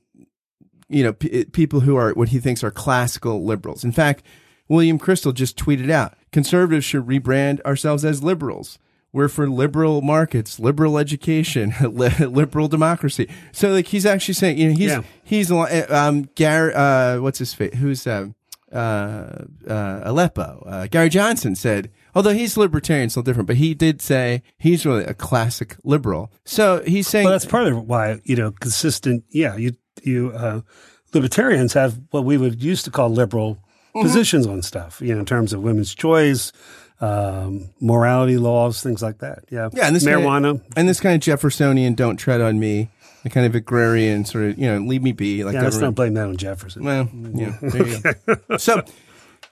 you 0.89 1.03
know 1.03 1.13
p- 1.13 1.45
people 1.45 1.81
who 1.81 1.95
are 1.95 2.11
what 2.13 2.29
he 2.29 2.39
thinks 2.39 2.63
are 2.63 2.71
classical 2.71 3.43
liberals. 3.43 3.83
In 3.83 3.91
fact, 3.91 4.23
William 4.67 4.99
Kristol 4.99 5.33
just 5.33 5.57
tweeted 5.57 5.89
out 5.89 6.15
conservatives 6.31 6.85
should 6.85 7.05
rebrand 7.07 7.61
ourselves 7.61 8.03
as 8.05 8.23
liberals. 8.23 8.79
We're 9.11 9.27
for 9.29 9.47
liberal 9.47 10.01
markets, 10.01 10.59
liberal 10.59 10.97
education, 10.97 11.73
li- 11.81 12.09
liberal 12.25 12.67
democracy. 12.67 13.29
So 13.51 13.69
like 13.69 13.87
he's 13.87 14.05
actually 14.07 14.33
saying, 14.33 14.57
you 14.57 14.69
know, 14.69 14.75
he's 14.75 14.89
Yeah. 14.91 15.01
he's 15.23 15.49
a 15.51 15.55
lot- 15.55 15.91
um 15.91 16.29
Gary 16.35 16.73
uh 16.73 17.19
what's 17.21 17.39
his 17.39 17.53
face? 17.53 17.75
Who's 17.75 18.05
um 18.07 18.35
uh, 18.71 19.45
uh, 19.69 20.01
Aleppo. 20.03 20.63
Uh, 20.65 20.87
Gary 20.87 21.07
Johnson 21.09 21.53
said, 21.55 21.91
although 22.15 22.33
he's 22.33 22.57
libertarian, 22.57 23.09
still 23.09 23.23
different, 23.23 23.47
but 23.47 23.57
he 23.57 23.73
did 23.73 24.01
say 24.01 24.43
he's 24.57 24.85
really 24.85 25.03
a 25.03 25.13
classic 25.13 25.75
liberal. 25.83 26.31
So 26.45 26.83
he's 26.85 27.07
saying, 27.07 27.25
Well, 27.25 27.33
that's 27.33 27.45
part 27.45 27.67
of 27.67 27.85
why 27.87 28.19
you 28.23 28.35
know 28.35 28.51
consistent. 28.51 29.23
Yeah, 29.29 29.55
you 29.55 29.73
you 30.03 30.31
uh, 30.31 30.61
libertarians 31.13 31.73
have 31.73 31.99
what 32.11 32.25
we 32.25 32.37
would 32.37 32.61
used 32.63 32.85
to 32.85 32.91
call 32.91 33.09
liberal 33.09 33.59
Mm-hmm. 33.95 34.07
positions 34.07 34.47
on 34.47 34.63
stuff. 34.63 35.01
You 35.01 35.13
know, 35.13 35.19
in 35.19 35.25
terms 35.27 35.53
of 35.53 35.61
women's 35.61 35.93
choice, 35.93 36.51
um, 36.99 37.69
morality 37.79 38.37
laws, 38.37 38.81
things 38.81 39.03
like 39.03 39.19
that. 39.19 39.43
Yeah, 39.51 39.69
yeah, 39.71 39.85
and 39.85 39.95
this 39.95 40.03
marijuana. 40.03 40.25
kind 40.25 40.45
of, 40.47 40.61
and 40.75 40.89
this 40.89 40.99
kind 40.99 41.13
of 41.13 41.21
Jeffersonian, 41.21 41.93
don't 41.93 42.17
tread 42.17 42.41
on 42.41 42.59
me, 42.59 42.89
the 43.21 43.29
kind 43.29 43.45
of 43.45 43.53
agrarian 43.53 44.25
sort 44.25 44.45
of, 44.45 44.57
you 44.57 44.65
know, 44.65 44.79
leave 44.79 45.03
me 45.03 45.11
be, 45.11 45.43
like 45.43 45.53
yeah, 45.53 45.61
let's 45.61 45.77
not 45.77 45.93
blame 45.93 46.15
that 46.15 46.27
on 46.27 46.37
Jefferson. 46.37 46.83
Well, 46.83 47.07
yeah, 47.35 47.55
there 47.61 47.87
you 47.87 48.01
go. 48.47 48.57
So, 48.57 48.81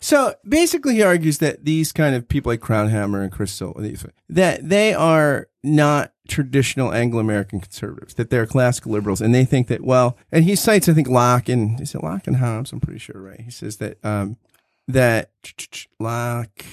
so 0.01 0.33
basically, 0.47 0.95
he 0.95 1.03
argues 1.03 1.37
that 1.37 1.63
these 1.63 1.91
kind 1.91 2.15
of 2.15 2.27
people 2.27 2.51
like 2.51 2.59
Krauthammer 2.59 3.23
and 3.23 3.31
Kristol, 3.31 4.11
that 4.29 4.67
they 4.67 4.93
are 4.93 5.47
not 5.63 6.11
traditional 6.27 6.91
Anglo-American 6.91 7.59
conservatives, 7.59 8.15
that 8.15 8.31
they're 8.31 8.47
classical 8.47 8.91
liberals, 8.91 9.21
and 9.21 9.33
they 9.35 9.45
think 9.45 9.67
that 9.67 9.81
well, 9.83 10.17
and 10.31 10.43
he 10.43 10.55
cites 10.55 10.89
I 10.89 10.93
think 10.93 11.07
Locke 11.07 11.49
and 11.49 11.79
is 11.79 11.93
it 11.93 12.03
Locke 12.03 12.25
and 12.25 12.37
Hobbes? 12.37 12.71
I'm 12.71 12.79
pretty 12.79 12.99
sure, 12.99 13.21
right? 13.21 13.41
He 13.41 13.51
says 13.51 13.77
that 13.77 14.03
um, 14.03 14.37
that 14.87 15.29
Locke 15.99 16.65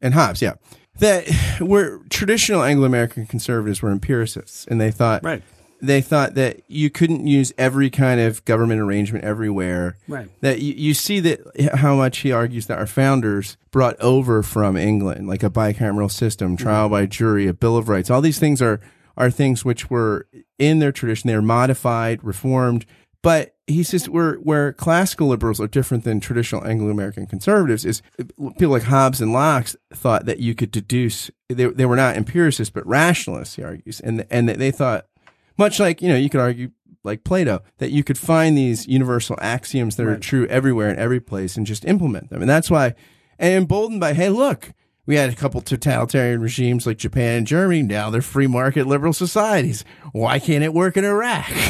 and 0.00 0.14
Hobbes, 0.14 0.40
yeah, 0.40 0.54
that 1.00 1.28
we're 1.60 1.98
traditional 2.08 2.62
Anglo-American 2.62 3.26
conservatives 3.26 3.82
were 3.82 3.90
empiricists, 3.90 4.64
and 4.68 4.80
they 4.80 4.92
thought 4.92 5.24
Right. 5.24 5.42
They 5.80 6.00
thought 6.00 6.34
that 6.34 6.62
you 6.68 6.90
couldn't 6.90 7.26
use 7.26 7.52
every 7.58 7.90
kind 7.90 8.20
of 8.20 8.44
government 8.44 8.80
arrangement 8.80 9.24
everywhere. 9.24 9.98
Right. 10.08 10.28
That 10.40 10.60
you, 10.60 10.74
you 10.74 10.94
see 10.94 11.20
that 11.20 11.40
how 11.74 11.96
much 11.96 12.18
he 12.18 12.32
argues 12.32 12.66
that 12.66 12.78
our 12.78 12.86
founders 12.86 13.56
brought 13.70 14.00
over 14.00 14.42
from 14.42 14.76
England, 14.76 15.28
like 15.28 15.42
a 15.42 15.50
bicameral 15.50 16.10
system, 16.10 16.56
mm-hmm. 16.56 16.64
trial 16.64 16.88
by 16.88 17.06
jury, 17.06 17.46
a 17.46 17.54
Bill 17.54 17.76
of 17.76 17.88
Rights. 17.88 18.10
All 18.10 18.20
these 18.20 18.38
things 18.38 18.62
are 18.62 18.80
are 19.16 19.30
things 19.30 19.64
which 19.64 19.88
were 19.90 20.26
in 20.58 20.78
their 20.78 20.92
tradition. 20.92 21.28
They're 21.28 21.42
modified, 21.42 22.22
reformed. 22.22 22.84
But 23.22 23.56
he 23.66 23.82
says 23.82 24.08
where 24.08 24.34
where 24.36 24.72
classical 24.72 25.26
liberals 25.28 25.60
are 25.60 25.66
different 25.66 26.04
than 26.04 26.20
traditional 26.20 26.64
Anglo-American 26.64 27.26
conservatives 27.26 27.84
is 27.84 28.00
people 28.38 28.68
like 28.68 28.84
Hobbes 28.84 29.20
and 29.20 29.32
Locke 29.32 29.68
thought 29.92 30.26
that 30.26 30.38
you 30.38 30.54
could 30.54 30.70
deduce 30.70 31.30
they, 31.48 31.66
they 31.66 31.86
were 31.86 31.96
not 31.96 32.16
empiricists 32.16 32.70
but 32.70 32.86
rationalists. 32.86 33.56
He 33.56 33.64
argues, 33.64 34.00
and 34.00 34.24
and 34.30 34.48
that 34.48 34.58
they 34.58 34.70
thought 34.70 35.06
much 35.58 35.80
like 35.80 36.02
you 36.02 36.08
know 36.08 36.16
you 36.16 36.28
could 36.28 36.40
argue 36.40 36.70
like 37.04 37.24
plato 37.24 37.62
that 37.78 37.90
you 37.90 38.02
could 38.02 38.18
find 38.18 38.58
these 38.58 38.86
universal 38.86 39.36
axioms 39.40 39.96
that 39.96 40.06
are 40.06 40.16
true 40.16 40.46
everywhere 40.46 40.90
in 40.90 40.98
every 40.98 41.20
place 41.20 41.56
and 41.56 41.66
just 41.66 41.84
implement 41.84 42.30
them 42.30 42.40
and 42.40 42.50
that's 42.50 42.70
why 42.70 42.94
and 43.38 43.54
emboldened 43.54 44.00
by 44.00 44.12
hey 44.12 44.28
look 44.28 44.72
we 45.06 45.14
had 45.14 45.30
a 45.30 45.34
couple 45.36 45.60
totalitarian 45.60 46.40
regimes 46.40 46.84
like 46.86 46.98
Japan 46.98 47.38
and 47.38 47.46
Germany. 47.46 47.82
Now 47.82 48.10
they're 48.10 48.22
free 48.22 48.48
market 48.48 48.88
liberal 48.88 49.12
societies. 49.12 49.84
Why 50.12 50.40
can't 50.40 50.64
it 50.64 50.74
work 50.74 50.96
in 50.96 51.04
Iraq? 51.04 51.46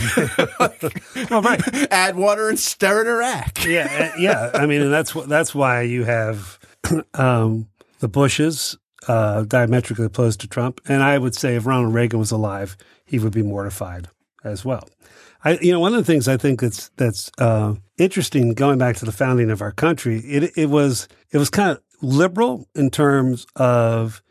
Well, 1.30 1.42
right. 1.42 1.60
Add 1.92 2.16
water 2.16 2.48
and 2.48 2.58
stir 2.58 3.02
in 3.02 3.08
Iraq. 3.08 3.64
yeah, 3.64 4.12
uh, 4.14 4.18
yeah. 4.18 4.50
I 4.54 4.66
mean, 4.66 4.82
and 4.82 4.92
that's 4.92 5.12
that's 5.12 5.54
why 5.54 5.82
you 5.82 6.04
have 6.04 6.58
um, 7.14 7.68
the 7.98 8.08
Bushes 8.08 8.76
uh, 9.08 9.42
diametrically 9.42 10.04
opposed 10.04 10.40
to 10.40 10.48
Trump, 10.48 10.80
and 10.88 11.02
I 11.02 11.18
would 11.18 11.34
say 11.34 11.56
if 11.56 11.66
Ronald 11.66 11.94
Reagan 11.94 12.18
was 12.18 12.30
alive, 12.30 12.76
he 13.06 13.18
would 13.18 13.32
be 13.32 13.42
mortified 13.42 14.08
as 14.44 14.64
well. 14.64 14.88
I, 15.44 15.58
you 15.60 15.72
know, 15.72 15.80
one 15.80 15.94
of 15.94 15.98
the 15.98 16.12
things 16.12 16.28
I 16.28 16.36
think 16.36 16.60
that's 16.60 16.90
that's 16.96 17.30
uh, 17.38 17.74
interesting 17.98 18.54
going 18.54 18.78
back 18.78 18.96
to 18.96 19.04
the 19.04 19.12
founding 19.12 19.50
of 19.50 19.62
our 19.62 19.72
country, 19.72 20.18
it 20.20 20.52
it 20.56 20.66
was 20.66 21.08
it 21.30 21.38
was 21.38 21.50
kind 21.50 21.70
of 21.70 21.80
liberal 22.02 22.68
in 22.74 22.90
terms 22.90 23.46
of 23.56 24.22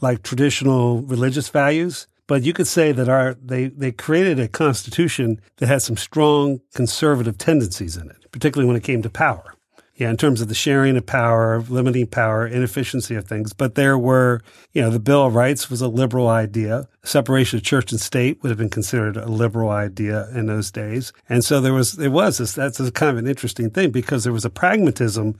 like 0.00 0.22
traditional 0.22 1.02
religious 1.02 1.48
values. 1.48 2.06
But 2.26 2.42
you 2.42 2.54
could 2.54 2.66
say 2.66 2.92
that 2.92 3.08
our 3.08 3.34
they 3.34 3.66
they 3.66 3.92
created 3.92 4.40
a 4.40 4.48
constitution 4.48 5.40
that 5.56 5.66
had 5.66 5.82
some 5.82 5.96
strong 5.96 6.60
conservative 6.74 7.36
tendencies 7.36 7.96
in 7.96 8.10
it, 8.10 8.30
particularly 8.32 8.66
when 8.66 8.76
it 8.76 8.84
came 8.84 9.02
to 9.02 9.10
power. 9.10 9.53
Yeah, 9.96 10.10
in 10.10 10.16
terms 10.16 10.40
of 10.40 10.48
the 10.48 10.56
sharing 10.56 10.96
of 10.96 11.06
power, 11.06 11.62
limiting 11.68 12.08
power, 12.08 12.44
inefficiency 12.46 13.14
of 13.14 13.28
things. 13.28 13.52
But 13.52 13.76
there 13.76 13.96
were, 13.96 14.42
you 14.72 14.82
know, 14.82 14.90
the 14.90 14.98
Bill 14.98 15.26
of 15.26 15.36
Rights 15.36 15.70
was 15.70 15.80
a 15.80 15.86
liberal 15.86 16.26
idea. 16.26 16.88
Separation 17.04 17.58
of 17.58 17.62
church 17.62 17.92
and 17.92 18.00
state 18.00 18.42
would 18.42 18.48
have 18.48 18.58
been 18.58 18.70
considered 18.70 19.16
a 19.16 19.28
liberal 19.28 19.70
idea 19.70 20.28
in 20.34 20.46
those 20.46 20.72
days. 20.72 21.12
And 21.28 21.44
so 21.44 21.60
there 21.60 21.72
was, 21.72 21.92
there 21.92 22.10
was 22.10 22.38
this, 22.38 22.54
that's 22.54 22.78
kind 22.90 23.10
of 23.10 23.18
an 23.18 23.28
interesting 23.28 23.70
thing 23.70 23.92
because 23.92 24.24
there 24.24 24.32
was 24.32 24.44
a 24.44 24.50
pragmatism 24.50 25.38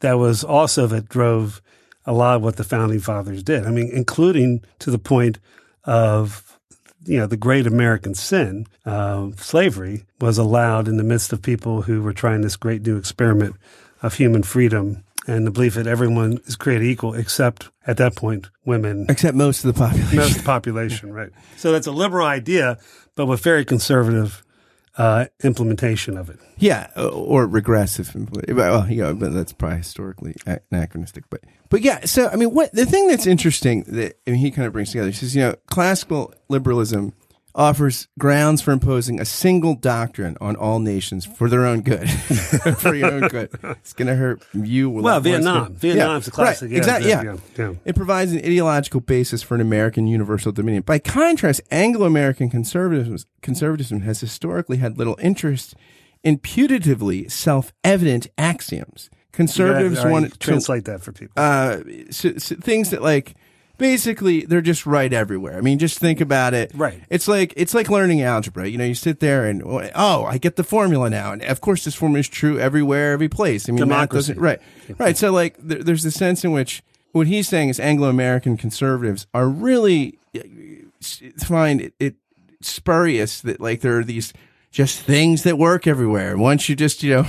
that 0.00 0.18
was 0.18 0.44
also 0.44 0.86
that 0.88 1.08
drove 1.08 1.62
a 2.04 2.12
lot 2.12 2.36
of 2.36 2.42
what 2.42 2.56
the 2.56 2.64
founding 2.64 3.00
fathers 3.00 3.42
did. 3.42 3.66
I 3.66 3.70
mean, 3.70 3.90
including 3.90 4.62
to 4.80 4.90
the 4.90 4.98
point 4.98 5.38
of 5.84 6.58
you 7.06 7.18
know 7.18 7.26
the 7.26 7.36
great 7.36 7.66
American 7.66 8.14
sin, 8.14 8.66
uh, 8.86 9.30
slavery, 9.36 10.04
was 10.20 10.38
allowed 10.38 10.88
in 10.88 10.96
the 10.96 11.04
midst 11.04 11.32
of 11.32 11.42
people 11.42 11.82
who 11.82 12.02
were 12.02 12.12
trying 12.12 12.40
this 12.40 12.56
great 12.56 12.82
new 12.82 12.96
experiment 12.96 13.56
of 14.04 14.14
human 14.14 14.42
freedom 14.42 15.02
and 15.26 15.46
the 15.46 15.50
belief 15.50 15.74
that 15.74 15.86
everyone 15.86 16.38
is 16.44 16.56
created 16.56 16.86
equal, 16.86 17.14
except 17.14 17.70
at 17.86 17.96
that 17.96 18.14
point 18.14 18.50
women, 18.66 19.06
Except 19.08 19.34
most 19.34 19.64
of 19.64 19.74
the 19.74 19.78
population. 19.78 20.16
most 20.16 20.32
of 20.32 20.36
the 20.38 20.42
population. 20.44 21.12
Right. 21.12 21.30
So 21.56 21.72
that's 21.72 21.86
a 21.86 21.92
liberal 21.92 22.26
idea, 22.26 22.78
but 23.14 23.24
with 23.24 23.40
very 23.40 23.64
conservative 23.64 24.44
uh, 24.98 25.24
implementation 25.42 26.18
of 26.18 26.28
it. 26.28 26.38
Yeah, 26.58 26.90
or 26.96 27.46
regressive. 27.46 28.14
Well, 28.48 28.88
you 28.90 29.02
know, 29.02 29.14
but 29.14 29.32
that's 29.32 29.54
probably 29.54 29.78
historically 29.78 30.36
anachronistic. 30.70 31.24
But, 31.30 31.40
but 31.70 31.80
yeah. 31.80 32.04
So, 32.04 32.28
I 32.28 32.36
mean, 32.36 32.52
what 32.54 32.72
the 32.72 32.84
thing 32.86 33.08
that's 33.08 33.26
interesting 33.26 33.84
that 33.84 34.18
I 34.26 34.32
mean, 34.32 34.40
he 34.40 34.50
kind 34.50 34.66
of 34.66 34.74
brings 34.74 34.90
together. 34.90 35.08
He 35.08 35.14
says, 35.14 35.34
you 35.34 35.42
know, 35.42 35.54
classical 35.70 36.34
liberalism 36.48 37.14
offers 37.56 38.08
grounds 38.18 38.60
for 38.60 38.72
imposing 38.72 39.20
a 39.20 39.24
single 39.24 39.74
doctrine 39.76 40.36
on 40.40 40.56
all 40.56 40.80
nations 40.80 41.24
for 41.24 41.48
their 41.48 41.64
own 41.64 41.82
good, 41.82 42.10
for 42.78 42.94
your 42.94 43.12
own 43.12 43.28
good. 43.28 43.48
It's 43.62 43.92
going 43.92 44.08
to 44.08 44.16
hurt 44.16 44.42
you. 44.52 44.90
Well. 44.90 45.20
Vietnam. 45.20 45.72
Yeah. 45.74 45.78
Vietnam's 45.78 46.26
a 46.28 46.30
classic. 46.32 46.62
Right. 46.66 46.72
Yeah, 46.72 46.78
exactly. 46.78 47.10
yeah, 47.10 47.22
Yeah. 47.22 47.36
yeah, 47.56 47.68
yeah. 47.70 47.74
It 47.84 47.94
provides 47.94 48.32
an 48.32 48.38
ideological 48.38 49.00
basis 49.00 49.42
for 49.42 49.54
an 49.54 49.60
American 49.60 50.06
universal 50.06 50.50
dominion. 50.52 50.82
By 50.82 50.98
contrast, 50.98 51.60
Anglo-American 51.70 52.50
conservatism, 52.50 53.18
conservatism 53.40 54.00
has 54.00 54.20
historically 54.20 54.78
had 54.78 54.98
little 54.98 55.16
interest 55.22 55.74
in 56.24 56.38
putatively 56.38 57.30
self-evident 57.30 58.26
axioms. 58.36 59.10
Conservatives 59.32 60.04
want 60.04 60.32
to 60.32 60.38
translate 60.38 60.84
that 60.86 61.02
for 61.02 61.12
people. 61.12 61.34
uh, 61.36 61.78
so, 62.10 62.36
so 62.38 62.54
things 62.56 62.90
that 62.90 63.02
like 63.02 63.34
basically 63.78 64.42
they're 64.42 64.60
just 64.60 64.86
right 64.86 65.12
everywhere. 65.12 65.56
I 65.56 65.60
mean, 65.60 65.78
just 65.78 65.98
think 65.98 66.20
about 66.20 66.54
it. 66.54 66.72
Right. 66.74 67.00
It's 67.10 67.28
like 67.28 67.52
it's 67.56 67.74
like 67.74 67.90
learning 67.90 68.22
algebra. 68.22 68.68
You 68.68 68.78
know, 68.78 68.84
you 68.84 68.94
sit 68.94 69.20
there 69.20 69.46
and 69.46 69.62
oh, 69.64 70.24
I 70.24 70.38
get 70.38 70.56
the 70.56 70.64
formula 70.64 71.10
now, 71.10 71.32
and 71.32 71.42
of 71.42 71.60
course 71.60 71.84
this 71.84 71.94
formula 71.94 72.20
is 72.20 72.28
true 72.28 72.58
everywhere, 72.58 73.12
every 73.12 73.28
place. 73.28 73.68
I 73.68 73.72
mean, 73.72 73.80
Democracy. 73.80 74.32
doesn't 74.32 74.42
right, 74.42 74.60
right. 74.98 75.16
So 75.16 75.32
like, 75.32 75.56
there, 75.58 75.82
there's 75.82 76.04
a 76.04 76.10
sense 76.10 76.44
in 76.44 76.52
which 76.52 76.82
what 77.12 77.26
he's 77.26 77.48
saying 77.48 77.68
is 77.68 77.78
Anglo-American 77.78 78.56
conservatives 78.56 79.26
are 79.32 79.48
really 79.48 80.18
uh, 80.36 80.40
find 81.44 81.80
it, 81.80 81.94
it 81.98 82.14
spurious 82.60 83.40
that 83.42 83.60
like 83.60 83.80
there 83.80 83.98
are 83.98 84.04
these 84.04 84.32
just 84.70 85.00
things 85.00 85.42
that 85.44 85.58
work 85.58 85.86
everywhere. 85.86 86.36
Once 86.36 86.68
you 86.68 86.76
just 86.76 87.02
you 87.02 87.14
know. 87.14 87.26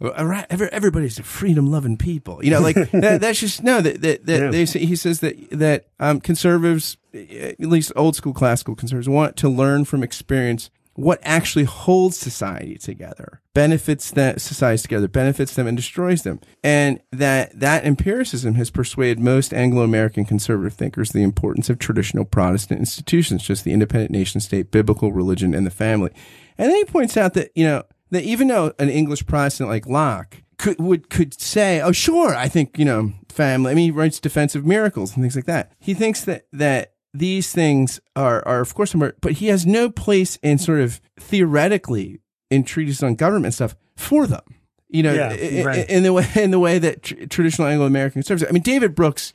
Everybody's 0.00 1.18
a 1.18 1.22
freedom-loving 1.22 1.96
people, 1.98 2.44
you 2.44 2.50
know. 2.50 2.60
Like 2.60 2.76
that, 2.92 3.20
that's 3.20 3.40
just 3.40 3.62
no. 3.62 3.80
That 3.80 4.00
that, 4.02 4.26
that 4.26 4.40
Yeah. 4.40 4.50
they 4.50 4.66
say, 4.66 4.80
he 4.84 4.96
says 4.96 5.20
that 5.20 5.36
that 5.50 5.86
um, 5.98 6.20
conservatives, 6.20 6.96
at 7.14 7.60
least 7.60 7.92
old 7.96 8.16
school 8.16 8.32
classical 8.32 8.74
conservatives, 8.74 9.08
want 9.08 9.36
to 9.38 9.48
learn 9.48 9.84
from 9.84 10.02
experience 10.02 10.70
what 10.94 11.20
actually 11.22 11.64
holds 11.64 12.18
society 12.18 12.76
together, 12.76 13.40
benefits 13.54 14.10
that 14.10 14.40
society 14.40 14.82
together, 14.82 15.08
benefits 15.08 15.54
them 15.54 15.66
and 15.66 15.76
destroys 15.76 16.22
them, 16.24 16.40
and 16.64 17.00
that 17.12 17.58
that 17.58 17.84
empiricism 17.84 18.54
has 18.54 18.70
persuaded 18.70 19.18
most 19.18 19.54
Anglo-American 19.54 20.24
conservative 20.24 20.74
thinkers 20.74 21.12
the 21.12 21.22
importance 21.22 21.70
of 21.70 21.78
traditional 21.78 22.24
Protestant 22.24 22.80
institutions, 22.80 23.42
just 23.42 23.64
the 23.64 23.72
independent 23.72 24.10
nation 24.10 24.40
state, 24.40 24.70
biblical 24.70 25.12
religion, 25.12 25.54
and 25.54 25.66
the 25.66 25.70
family. 25.70 26.10
And 26.58 26.68
then 26.70 26.76
he 26.76 26.84
points 26.84 27.16
out 27.16 27.34
that 27.34 27.50
you 27.54 27.64
know 27.64 27.84
that 28.10 28.24
even 28.24 28.48
though 28.48 28.72
an 28.78 28.88
English 28.88 29.26
Protestant 29.26 29.68
like 29.68 29.86
Locke 29.86 30.42
could 30.58 30.78
would 30.80 31.08
could 31.10 31.40
say, 31.40 31.80
"Oh, 31.80 31.92
sure, 31.92 32.34
I 32.34 32.48
think 32.48 32.78
you 32.78 32.84
know 32.84 33.12
family." 33.28 33.70
I 33.70 33.74
mean, 33.74 33.84
he 33.86 33.90
writes 33.90 34.20
defensive 34.20 34.66
miracles 34.66 35.14
and 35.14 35.22
things 35.22 35.36
like 35.36 35.46
that. 35.46 35.72
He 35.78 35.94
thinks 35.94 36.24
that 36.24 36.46
that 36.52 36.92
these 37.14 37.50
things 37.52 37.98
are 38.14 38.46
are 38.46 38.60
of 38.60 38.74
course, 38.74 38.92
important, 38.94 39.20
but 39.20 39.32
he 39.32 39.46
has 39.46 39.64
no 39.66 39.90
place 39.90 40.38
in 40.42 40.58
sort 40.58 40.80
of 40.80 41.00
theoretically 41.18 42.20
in 42.50 42.64
treatises 42.64 43.02
on 43.02 43.14
government 43.14 43.54
stuff 43.54 43.74
for 43.96 44.26
them. 44.26 44.42
You 44.88 45.04
know, 45.04 45.12
Yeah, 45.14 45.28
i- 45.30 45.60
i- 45.60 45.64
right. 45.64 45.88
in 45.90 46.02
the 46.02 46.12
way 46.12 46.26
in 46.34 46.50
the 46.50 46.58
way 46.58 46.78
that 46.78 47.02
tr- 47.04 47.24
traditional 47.28 47.68
Anglo-American 47.68 48.14
conservatives. 48.22 48.50
I 48.50 48.52
mean, 48.52 48.62
David 48.62 48.94
Brooks 48.94 49.32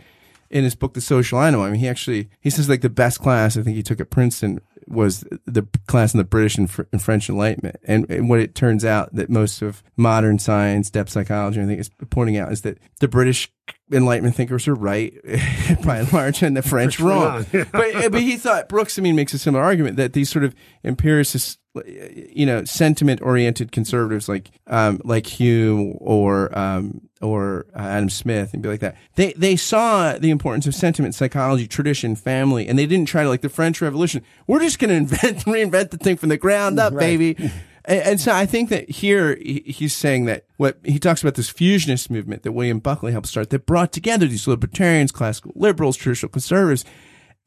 in 0.49 0.63
his 0.63 0.75
book 0.75 0.93
The 0.93 1.01
Social 1.01 1.41
Animal. 1.41 1.65
I 1.65 1.71
mean, 1.71 1.79
he 1.79 1.87
actually 1.87 2.29
he 2.41 2.49
says 2.49 2.69
like 2.69 2.81
the 2.81 2.89
best 2.89 3.19
class 3.19 3.57
I 3.57 3.63
think 3.63 3.75
he 3.75 3.83
took 3.83 3.99
at 3.99 4.09
Princeton 4.09 4.59
was 4.87 5.23
the 5.45 5.67
class 5.87 6.13
in 6.13 6.17
the 6.17 6.23
British 6.23 6.57
and, 6.57 6.69
Fr- 6.69 6.83
and 6.91 7.01
French 7.01 7.29
Enlightenment. 7.29 7.77
And, 7.83 8.09
and 8.09 8.29
what 8.29 8.39
it 8.39 8.55
turns 8.55 8.85
out 8.85 9.13
that 9.15 9.29
most 9.29 9.61
of 9.61 9.83
modern 9.97 10.39
science, 10.39 10.89
depth 10.89 11.09
psychology, 11.09 11.61
I 11.61 11.65
think 11.65 11.79
is 11.79 11.89
pointing 12.09 12.37
out 12.37 12.51
is 12.51 12.61
that 12.61 12.77
the 12.99 13.07
British 13.07 13.51
Enlightenment 13.91 14.35
thinkers 14.35 14.67
are 14.67 14.75
right 14.75 15.13
by 15.85 15.99
and 15.99 16.13
large, 16.13 16.41
and 16.43 16.55
the 16.55 16.61
French 16.63 16.99
wrong. 16.99 17.45
but 17.51 17.71
but 18.11 18.21
he 18.21 18.37
thought 18.37 18.69
Brooks, 18.69 18.97
I 18.97 19.01
mean, 19.01 19.15
makes 19.15 19.33
a 19.33 19.39
similar 19.39 19.63
argument 19.63 19.97
that 19.97 20.13
these 20.13 20.29
sort 20.29 20.45
of 20.45 20.55
empiricist, 20.83 21.59
you 21.85 22.45
know, 22.45 22.63
sentiment 22.63 23.21
oriented 23.21 23.71
conservatives 23.71 24.29
like 24.29 24.51
um, 24.67 25.01
like 25.03 25.27
Hume 25.27 25.97
or 25.99 26.57
um, 26.57 27.01
or 27.21 27.65
uh, 27.75 27.79
Adam 27.79 28.09
Smith 28.09 28.53
and 28.53 28.63
be 28.63 28.69
like 28.69 28.79
that. 28.79 28.95
They 29.15 29.33
they 29.33 29.55
saw 29.55 30.17
the 30.17 30.29
importance 30.29 30.67
of 30.67 30.75
sentiment, 30.75 31.15
psychology, 31.15 31.67
tradition, 31.67 32.15
family, 32.15 32.67
and 32.67 32.77
they 32.77 32.85
didn't 32.85 33.07
try 33.07 33.23
to 33.23 33.29
like 33.29 33.41
the 33.41 33.49
French 33.49 33.81
Revolution. 33.81 34.23
We're 34.47 34.61
just 34.61 34.79
going 34.79 34.89
to 34.89 34.95
invent 34.95 35.39
reinvent 35.45 35.91
the 35.91 35.97
thing 35.97 36.17
from 36.17 36.29
the 36.29 36.37
ground 36.37 36.79
up, 36.79 36.95
baby. 36.95 37.51
And, 37.87 38.01
and 38.01 38.21
so 38.21 38.31
I 38.31 38.45
think 38.45 38.69
that 38.69 38.89
here 38.89 39.35
he's 39.35 39.95
saying 39.95 40.25
that 40.25 40.45
what 40.57 40.79
he 40.83 40.99
talks 40.99 41.21
about 41.21 41.35
this 41.35 41.51
fusionist 41.51 42.09
movement 42.09 42.43
that 42.43 42.51
William 42.51 42.79
Buckley 42.79 43.11
helped 43.11 43.27
start 43.27 43.51
that 43.51 43.65
brought 43.65 43.91
together 43.91 44.25
these 44.25 44.47
libertarians, 44.47 45.11
classical 45.11 45.51
liberals, 45.55 45.95
traditional 45.95 46.31
conservatives, 46.31 46.83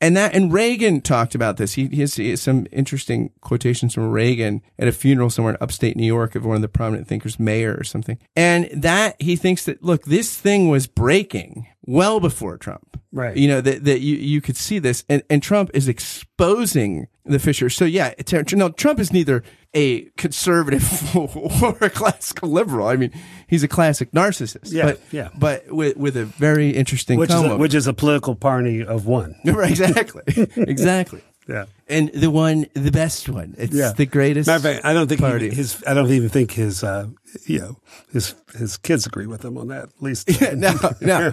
and 0.01 0.17
that 0.17 0.35
and 0.35 0.53
Reagan 0.53 1.01
talked 1.01 1.35
about 1.35 1.57
this. 1.57 1.75
He, 1.75 1.87
he, 1.89 2.01
has, 2.01 2.15
he 2.15 2.31
has 2.31 2.41
some 2.41 2.67
interesting 2.71 3.31
quotations 3.41 3.95
from 3.95 4.11
Reagan 4.11 4.63
at 4.79 4.89
a 4.89 4.93
funeral 4.93 5.31
somewhere 5.31 5.55
in 5.55 5.59
upstate 5.61 5.97
New 5.97 6.07
York 6.07 6.35
of 6.35 6.45
one 6.45 6.57
of 6.57 6.63
the 6.63 6.69
prominent 6.69 7.09
thinkers, 7.09 7.39
mayor 7.39 7.77
or 7.79 7.85
something. 7.85 8.19
And 8.37 8.69
that 8.73 9.21
he 9.21 9.37
thinks 9.37 9.65
that 9.65 9.83
look, 9.83 10.05
this 10.05 10.37
thing 10.37 10.69
was 10.69 10.87
breaking 10.87 11.67
well 11.85 12.21
before 12.21 12.57
Trump. 12.59 12.88
Right. 13.11 13.37
You 13.37 13.49
know 13.49 13.61
that 13.63 13.85
that 13.85 14.01
you 14.01 14.17
you 14.17 14.41
could 14.43 14.57
see 14.57 14.79
this, 14.79 15.05
and 15.09 15.23
and 15.31 15.43
Trump 15.43 15.71
is 15.73 15.89
exposing 15.89 17.09
the 17.25 17.39
fissure. 17.39 17.71
So 17.71 17.85
yeah, 17.87 18.13
no, 18.53 18.69
Trump 18.71 19.01
is 19.01 19.13
neither 19.13 19.43
a 19.75 20.03
conservative 20.17 21.17
or 21.63 21.77
a 21.81 21.89
classical 21.91 22.51
liberal. 22.51 22.87
I 22.87 22.97
mean, 22.97 23.13
he's 23.47 23.63
a 23.63 23.69
classic 23.69 24.11
narcissist. 24.13 24.73
Yeah, 24.73 24.85
but, 24.85 25.01
yeah. 25.11 25.29
But 25.39 25.71
with 25.73 25.97
with 25.97 26.17
a 26.19 26.27
very 26.27 26.71
interesting 26.71 27.19
which 27.19 27.31
is 27.31 27.37
a, 27.37 27.57
which 27.57 27.75
is 27.75 27.87
a 27.87 27.95
political 27.95 28.35
party 28.35 28.85
of 28.85 29.07
one. 29.07 29.35
right, 29.45 29.71
exactly, 29.71 30.23
exactly. 30.57 31.23
Yeah. 31.49 31.65
And 31.89 32.11
the 32.13 32.31
one, 32.31 32.67
the 32.75 32.91
best 32.91 33.27
one. 33.27 33.55
It's 33.57 33.75
Yeah. 33.75 33.93
the 33.97 34.05
greatest. 34.05 34.49
Matter 34.49 34.57
of 34.69 34.75
fact, 34.75 34.85
I 34.85 34.93
don't 34.93 35.09
think 35.09 35.23
party. 35.23 35.49
he, 35.49 35.57
his. 35.57 35.83
I 35.87 35.95
don't 35.95 36.11
even 36.11 36.29
think 36.29 36.51
his. 36.51 36.85
Uh, 36.85 37.07
you 37.47 37.59
know, 37.61 37.77
his 38.13 38.35
his 38.59 38.77
kids 38.77 39.07
agree 39.07 39.27
with 39.27 39.43
him 39.47 39.57
on 39.57 39.69
that. 39.69 39.85
At 39.85 40.03
least. 40.03 40.29
no, 40.55 40.75
no. 41.01 41.33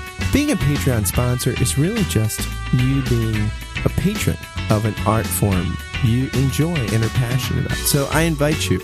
Being 0.33 0.51
a 0.51 0.55
Patreon 0.55 1.05
sponsor 1.05 1.51
is 1.61 1.77
really 1.77 2.03
just 2.03 2.47
you 2.71 3.01
being 3.09 3.51
a 3.83 3.89
patron 3.89 4.37
of 4.69 4.85
an 4.85 4.95
art 5.05 5.27
form 5.27 5.75
you 6.05 6.29
enjoy 6.33 6.73
and 6.75 7.03
are 7.03 7.09
passionate 7.09 7.65
about. 7.65 7.77
So 7.79 8.07
I 8.11 8.21
invite 8.21 8.69
you 8.69 8.79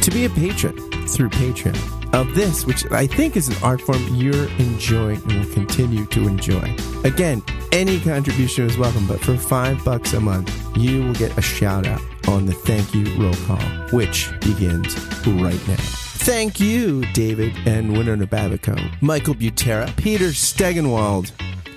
to 0.00 0.10
be 0.12 0.24
a 0.24 0.30
patron 0.30 0.76
through 1.08 1.30
Patreon 1.30 2.14
of 2.14 2.32
this, 2.36 2.64
which 2.64 2.88
I 2.92 3.08
think 3.08 3.36
is 3.36 3.48
an 3.48 3.56
art 3.60 3.80
form 3.80 4.02
you're 4.14 4.48
enjoying 4.58 5.20
and 5.22 5.44
will 5.44 5.52
continue 5.52 6.06
to 6.06 6.28
enjoy. 6.28 6.76
Again, 7.02 7.42
any 7.72 7.98
contribution 7.98 8.66
is 8.66 8.78
welcome, 8.78 9.08
but 9.08 9.18
for 9.18 9.36
five 9.36 9.84
bucks 9.84 10.12
a 10.12 10.20
month, 10.20 10.76
you 10.76 11.02
will 11.02 11.14
get 11.14 11.36
a 11.36 11.42
shout 11.42 11.88
out 11.88 12.02
on 12.28 12.46
the 12.46 12.54
thank 12.54 12.94
you 12.94 13.04
roll 13.20 13.34
call, 13.46 13.58
which 13.90 14.30
begins 14.40 14.94
right 15.26 15.68
now. 15.68 16.03
Thank 16.16 16.58
you, 16.58 17.04
David 17.12 17.54
and 17.66 17.96
Winona 17.96 18.26
Babico, 18.26 18.78
Michael 19.02 19.34
Butera, 19.34 19.94
Peter 19.96 20.28
Stegenwald, 20.28 21.32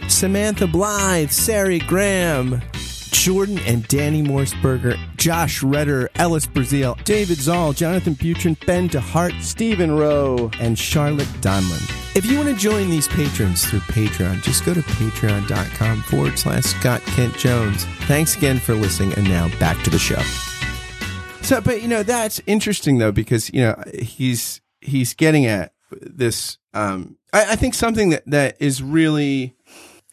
Samantha 0.10 0.68
Blythe, 0.68 1.32
Sari 1.32 1.80
Graham, 1.80 2.62
Jordan 3.12 3.60
and 3.66 3.86
Danny 3.90 4.24
Morseberger, 4.24 4.98
Josh 5.18 5.62
Redder, 5.62 6.10
Ellis 6.16 6.46
Brazil, 6.46 6.98
David 7.04 7.38
Zoll, 7.38 7.74
Jonathan 7.74 8.16
Butrin, 8.16 8.56
Ben 8.66 8.88
DeHart, 8.88 9.42
Stephen 9.42 9.92
Rowe, 9.92 10.50
and 10.62 10.80
Charlotte 10.80 11.28
Donlin. 11.42 12.16
If 12.16 12.26
you 12.26 12.38
want 12.38 12.50
to 12.50 12.56
join 12.56 12.90
these 12.90 13.08
patrons 13.10 13.66
through 13.66 13.82
Patreon, 13.82 14.44
just 14.44 14.66
go 14.66 14.74
to 14.74 14.82
patreon.com 14.82 16.04
forward 16.04 16.40
slash 16.40 16.64
Scott 16.64 17.02
Kent 17.02 17.36
Jones. 17.38 17.86
Thanks 18.06 18.38
again 18.38 18.60
for 18.60 18.76
listening, 18.76 19.14
and 19.16 19.28
now 19.28 19.50
back 19.60 19.84
to 19.84 19.90
the 19.90 20.00
show. 20.00 20.22
So, 21.48 21.62
but 21.62 21.82
you 21.82 21.88
know, 21.88 22.04
that's 22.04 22.42
interesting 22.46 22.98
though, 22.98 23.14
because, 23.14 23.50
you 23.54 23.62
know, 23.62 23.82
he's, 23.98 24.60
he's 24.82 25.14
getting 25.14 25.46
at 25.46 25.72
this, 26.02 26.58
um, 26.74 27.16
I, 27.32 27.54
I 27.54 27.56
think 27.56 27.74
something 27.74 28.10
that, 28.10 28.24
that 28.26 28.58
is 28.60 28.84
really 28.84 29.56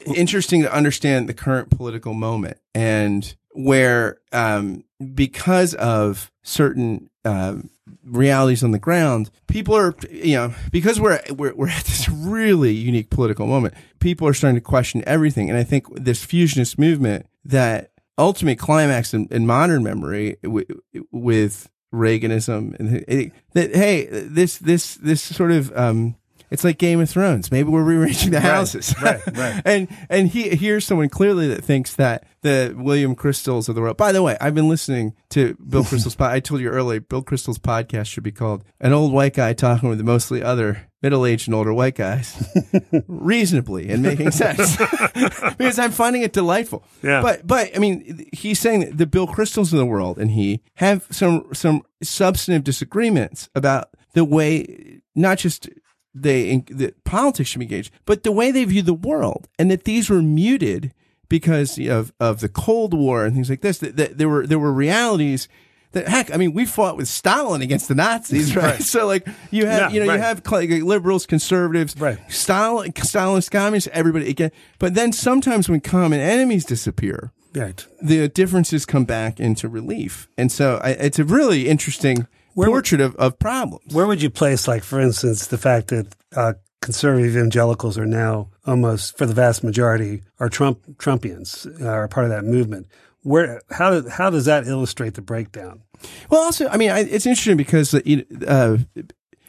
interesting 0.06 0.62
to 0.62 0.72
understand 0.72 1.28
the 1.28 1.34
current 1.34 1.76
political 1.76 2.14
moment 2.14 2.58
and 2.72 3.34
where, 3.50 4.18
um, 4.32 4.84
because 5.12 5.74
of 5.74 6.30
certain, 6.44 7.10
um, 7.24 7.68
realities 8.04 8.62
on 8.62 8.70
the 8.70 8.78
ground, 8.78 9.32
people 9.48 9.74
are, 9.74 9.96
you 10.08 10.36
know, 10.36 10.54
because 10.70 11.00
we're, 11.00 11.20
we're, 11.30 11.54
we're 11.56 11.68
at 11.68 11.82
this 11.82 12.08
really 12.08 12.74
unique 12.74 13.10
political 13.10 13.48
moment, 13.48 13.74
people 13.98 14.28
are 14.28 14.34
starting 14.34 14.54
to 14.54 14.60
question 14.60 15.02
everything. 15.04 15.50
And 15.50 15.58
I 15.58 15.64
think 15.64 15.86
this 15.96 16.24
fusionist 16.24 16.78
movement 16.78 17.26
that 17.44 17.90
ultimate 18.18 18.58
climax 18.58 19.12
in, 19.14 19.26
in 19.30 19.46
modern 19.46 19.82
memory 19.82 20.36
w- 20.42 20.66
with 21.10 21.68
Reaganism 21.92 22.78
and 22.78 23.04
it- 23.08 23.32
that, 23.54 23.74
hey, 23.74 24.06
this, 24.06 24.58
this, 24.58 24.96
this 24.96 25.22
sort 25.22 25.52
of, 25.52 25.76
um, 25.76 26.16
it's 26.50 26.62
like 26.62 26.78
Game 26.78 27.00
of 27.00 27.10
Thrones. 27.10 27.50
Maybe 27.50 27.68
we're 27.68 27.82
rearranging 27.82 28.30
the 28.30 28.40
houses. 28.40 28.94
right, 29.02 29.20
right. 29.34 29.62
and, 29.66 29.88
and 30.08 30.28
he, 30.28 30.50
here's 30.50 30.84
someone 30.84 31.08
clearly 31.08 31.48
that 31.48 31.64
thinks 31.64 31.94
that 31.96 32.26
the 32.42 32.74
William 32.76 33.16
Kristols 33.16 33.68
of 33.68 33.74
the 33.74 33.80
world. 33.80 33.96
By 33.96 34.12
the 34.12 34.22
way, 34.22 34.36
I've 34.40 34.54
been 34.54 34.68
listening 34.68 35.14
to 35.30 35.54
Bill 35.54 35.82
Kristol's 35.82 36.14
pod. 36.16 36.30
I 36.32 36.40
told 36.40 36.60
you 36.60 36.68
earlier, 36.68 37.00
Bill 37.00 37.22
Kristol's 37.24 37.58
podcast 37.58 38.06
should 38.06 38.22
be 38.22 38.30
called 38.30 38.62
An 38.80 38.92
Old 38.92 39.12
White 39.12 39.34
Guy 39.34 39.52
Talking 39.52 39.88
with 39.88 40.00
Mostly 40.02 40.42
Other 40.42 40.82
Middle-Aged 41.04 41.48
and 41.48 41.54
Older 41.54 41.74
White 41.74 41.96
Guys. 41.96 42.34
Reasonably 43.08 43.90
and 43.90 44.02
making 44.02 44.30
sense. 44.30 44.76
because 45.58 45.78
I'm 45.78 45.92
finding 45.92 46.22
it 46.22 46.32
delightful. 46.32 46.82
Yeah. 47.02 47.20
But, 47.20 47.46
but, 47.46 47.76
I 47.76 47.78
mean, 47.78 48.26
he's 48.32 48.58
saying 48.58 48.80
that 48.80 48.96
the 48.96 49.06
Bill 49.06 49.26
Kristols 49.26 49.70
of 49.70 49.78
the 49.78 49.84
world 49.84 50.18
and 50.18 50.30
he 50.30 50.62
have 50.76 51.06
some, 51.10 51.46
some 51.52 51.82
substantive 52.02 52.64
disagreements 52.64 53.50
about 53.54 53.90
the 54.14 54.24
way, 54.24 55.02
not 55.14 55.36
just 55.36 55.68
they, 56.14 56.64
that 56.70 57.04
politics 57.04 57.50
should 57.50 57.58
be 57.58 57.66
engaged, 57.66 57.92
but 58.06 58.22
the 58.22 58.32
way 58.32 58.50
they 58.50 58.64
view 58.64 58.80
the 58.80 58.94
world 58.94 59.46
and 59.58 59.70
that 59.70 59.84
these 59.84 60.08
were 60.08 60.22
muted 60.22 60.94
because 61.28 61.78
of, 61.80 62.14
of 62.18 62.40
the 62.40 62.48
Cold 62.48 62.94
War 62.94 63.26
and 63.26 63.34
things 63.34 63.50
like 63.50 63.60
this, 63.60 63.76
that, 63.78 63.96
that 63.98 64.16
there 64.16 64.28
were, 64.30 64.46
there 64.46 64.58
were 64.58 64.72
realities 64.72 65.48
that 65.94 66.06
heck, 66.08 66.32
I 66.32 66.36
mean, 66.36 66.52
we 66.52 66.66
fought 66.66 66.96
with 66.96 67.08
Stalin 67.08 67.62
against 67.62 67.88
the 67.88 67.94
Nazis, 67.94 68.54
right? 68.54 68.64
Right. 68.64 68.82
So 68.82 69.06
like 69.06 69.26
you 69.50 69.66
have, 69.66 69.80
Yeah, 69.80 69.88
you 69.90 70.00
know, 70.00 70.06
right. 70.08 70.16
you 70.16 70.22
have 70.22 70.42
like 70.50 70.70
liberals, 70.70 71.26
conservatives, 71.26 71.96
Right. 71.98 72.18
Stalin, 72.30 72.92
Stalinist 72.92 73.50
communists, 73.50 73.88
everybody 73.92 74.28
again. 74.30 74.50
But 74.78 74.94
then 74.94 75.12
sometimes 75.12 75.68
when 75.68 75.80
common 75.80 76.20
enemies 76.20 76.64
disappear, 76.64 77.32
Right. 77.54 77.86
the 78.02 78.28
differences 78.28 78.84
come 78.84 79.04
back 79.04 79.38
into 79.40 79.68
relief. 79.68 80.28
And 80.36 80.50
so 80.52 80.80
I, 80.82 80.90
it's 80.90 81.18
a 81.18 81.24
really 81.24 81.68
interesting 81.68 82.26
portrait 82.54 83.00
of, 83.00 83.14
of 83.16 83.38
problems. 83.38 83.94
Where 83.94 84.06
would 84.06 84.22
you 84.22 84.30
place, 84.30 84.66
like, 84.68 84.82
for 84.84 85.00
instance, 85.00 85.46
the 85.46 85.58
fact 85.58 85.88
that 85.88 86.14
uh, 86.34 86.52
conservative 86.82 87.30
evangelicals 87.36 87.96
are 87.96 88.06
now 88.06 88.50
almost, 88.66 89.16
for 89.16 89.26
the 89.26 89.34
vast 89.34 89.62
majority, 89.64 90.22
are 90.40 90.48
Trump 90.48 90.80
Trumpians, 90.98 91.66
uh, 91.80 91.86
are 91.88 92.08
part 92.08 92.24
of 92.26 92.30
that 92.30 92.44
movement? 92.44 92.86
Where, 93.24 93.60
how, 93.70 94.08
how 94.08 94.30
does 94.30 94.44
that 94.44 94.66
illustrate 94.66 95.14
the 95.14 95.22
breakdown? 95.22 95.82
Well, 96.30 96.42
also, 96.42 96.68
I 96.68 96.76
mean, 96.76 96.90
I, 96.90 97.00
it's 97.00 97.26
interesting 97.26 97.56
because 97.56 97.92
uh, 97.94 98.78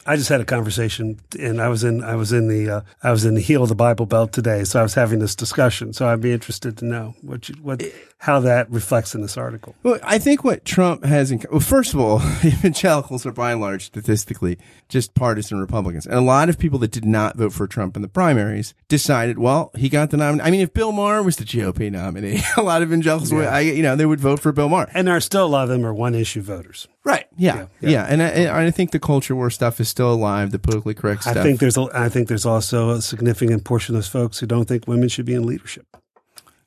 I 0.06 0.16
just 0.16 0.28
had 0.28 0.40
a 0.40 0.44
conversation, 0.44 1.20
and 1.38 1.60
I 1.60 1.68
was 1.68 1.82
in 1.82 2.02
I 2.02 2.14
was 2.14 2.32
in 2.32 2.46
the 2.46 2.70
uh, 2.70 2.80
I 3.02 3.10
was 3.10 3.24
in 3.24 3.34
the 3.34 3.40
heel 3.40 3.62
of 3.64 3.68
the 3.68 3.74
Bible 3.74 4.06
Belt 4.06 4.32
today, 4.32 4.62
so 4.62 4.78
I 4.78 4.82
was 4.82 4.94
having 4.94 5.18
this 5.18 5.34
discussion. 5.34 5.92
So 5.92 6.06
I'd 6.06 6.20
be 6.20 6.32
interested 6.32 6.76
to 6.78 6.84
know 6.84 7.14
what 7.22 7.48
you, 7.48 7.56
what 7.56 7.82
how 8.18 8.40
that 8.40 8.70
reflects 8.70 9.14
in 9.14 9.20
this 9.20 9.36
article. 9.36 9.74
Well, 9.82 9.98
I 10.02 10.18
think 10.18 10.44
what 10.44 10.64
Trump 10.64 11.04
has 11.04 11.32
in 11.32 11.42
well, 11.50 11.60
first 11.60 11.92
of 11.92 12.00
all, 12.00 12.20
evangelicals 12.44 13.26
are 13.26 13.32
by 13.32 13.52
and 13.52 13.60
large 13.60 13.86
statistically 13.86 14.58
just 14.88 15.14
partisan 15.14 15.58
Republicans, 15.58 16.06
and 16.06 16.14
a 16.14 16.20
lot 16.20 16.48
of 16.48 16.58
people 16.58 16.78
that 16.80 16.92
did 16.92 17.04
not 17.04 17.36
vote 17.36 17.52
for 17.52 17.66
Trump 17.66 17.96
in 17.96 18.02
the 18.02 18.08
primaries 18.08 18.74
decided, 18.88 19.38
well, 19.38 19.72
he 19.76 19.88
got 19.88 20.10
the 20.10 20.16
nominee. 20.16 20.44
I 20.44 20.50
mean, 20.50 20.60
if 20.60 20.72
Bill 20.72 20.92
Maher 20.92 21.22
was 21.22 21.36
the 21.36 21.44
GOP 21.44 21.90
nominee, 21.90 22.40
a 22.56 22.62
lot 22.62 22.80
of 22.80 22.88
evangelicals, 22.88 23.32
would, 23.32 23.46
I, 23.46 23.60
you 23.60 23.82
know, 23.82 23.96
they 23.96 24.06
would 24.06 24.20
vote 24.20 24.38
for 24.38 24.52
Bill 24.52 24.68
Maher. 24.68 24.88
And 24.94 25.08
there 25.08 25.16
are 25.16 25.20
still 25.20 25.46
a 25.46 25.48
lot 25.48 25.64
of 25.64 25.68
them 25.68 25.84
are 25.84 25.92
one 25.92 26.14
issue 26.14 26.42
voters. 26.42 26.86
Right? 27.06 27.26
Yeah, 27.36 27.66
yeah. 27.80 27.88
yeah. 27.88 28.06
And, 28.08 28.20
I, 28.20 28.26
and 28.26 28.50
I 28.50 28.70
think 28.72 28.90
the 28.90 28.98
culture 28.98 29.36
war 29.36 29.48
stuff 29.48 29.78
is 29.78 29.88
still 29.88 30.12
alive. 30.12 30.50
The 30.50 30.58
politically 30.58 30.94
correct 30.94 31.22
stuff. 31.22 31.36
I 31.36 31.42
think 31.44 31.60
there's 31.60 31.76
a, 31.76 31.86
I 31.94 32.08
think 32.08 32.26
there's 32.26 32.44
also 32.44 32.90
a 32.90 33.00
significant 33.00 33.62
portion 33.62 33.94
of 33.94 33.98
those 33.98 34.08
folks 34.08 34.40
who 34.40 34.46
don't 34.46 34.66
think 34.66 34.88
women 34.88 35.08
should 35.08 35.24
be 35.24 35.34
in 35.34 35.46
leadership. 35.46 35.86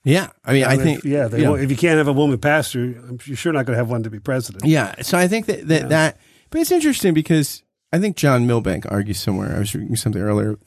yeah. 0.06 0.30
I 0.46 0.54
mean, 0.54 0.64
I, 0.64 0.78
mean, 0.78 0.86
think 0.86 1.00
if, 1.00 1.06
yeah, 1.06 1.28
you 1.28 1.44
know, 1.44 1.56
if 1.56 1.70
you 1.70 1.76
can't 1.76 1.98
have 1.98 2.08
a 2.08 2.14
woman 2.14 2.38
pastor, 2.38 2.86
you're 3.26 3.36
sure 3.36 3.52
not 3.52 3.66
going 3.66 3.76
to 3.76 3.78
have 3.78 3.90
one 3.90 4.04
to 4.04 4.10
be 4.10 4.20
president. 4.20 4.64
Yeah. 4.64 5.02
So 5.02 5.18
I 5.18 5.28
think 5.28 5.48
that, 5.48 5.68
that, 5.68 5.90
that, 5.90 6.18
but 6.52 6.62
it's 6.62 6.72
interesting 6.72 7.14
because 7.14 7.64
I 7.92 8.00
think 8.00 8.16
John 8.16 8.48
Milbank 8.48 8.90
argues 8.90 9.20
somewhere. 9.20 9.54
I 9.54 9.60
was 9.60 9.76
reading 9.76 9.98
something 9.98 10.22
earlier 10.22 10.58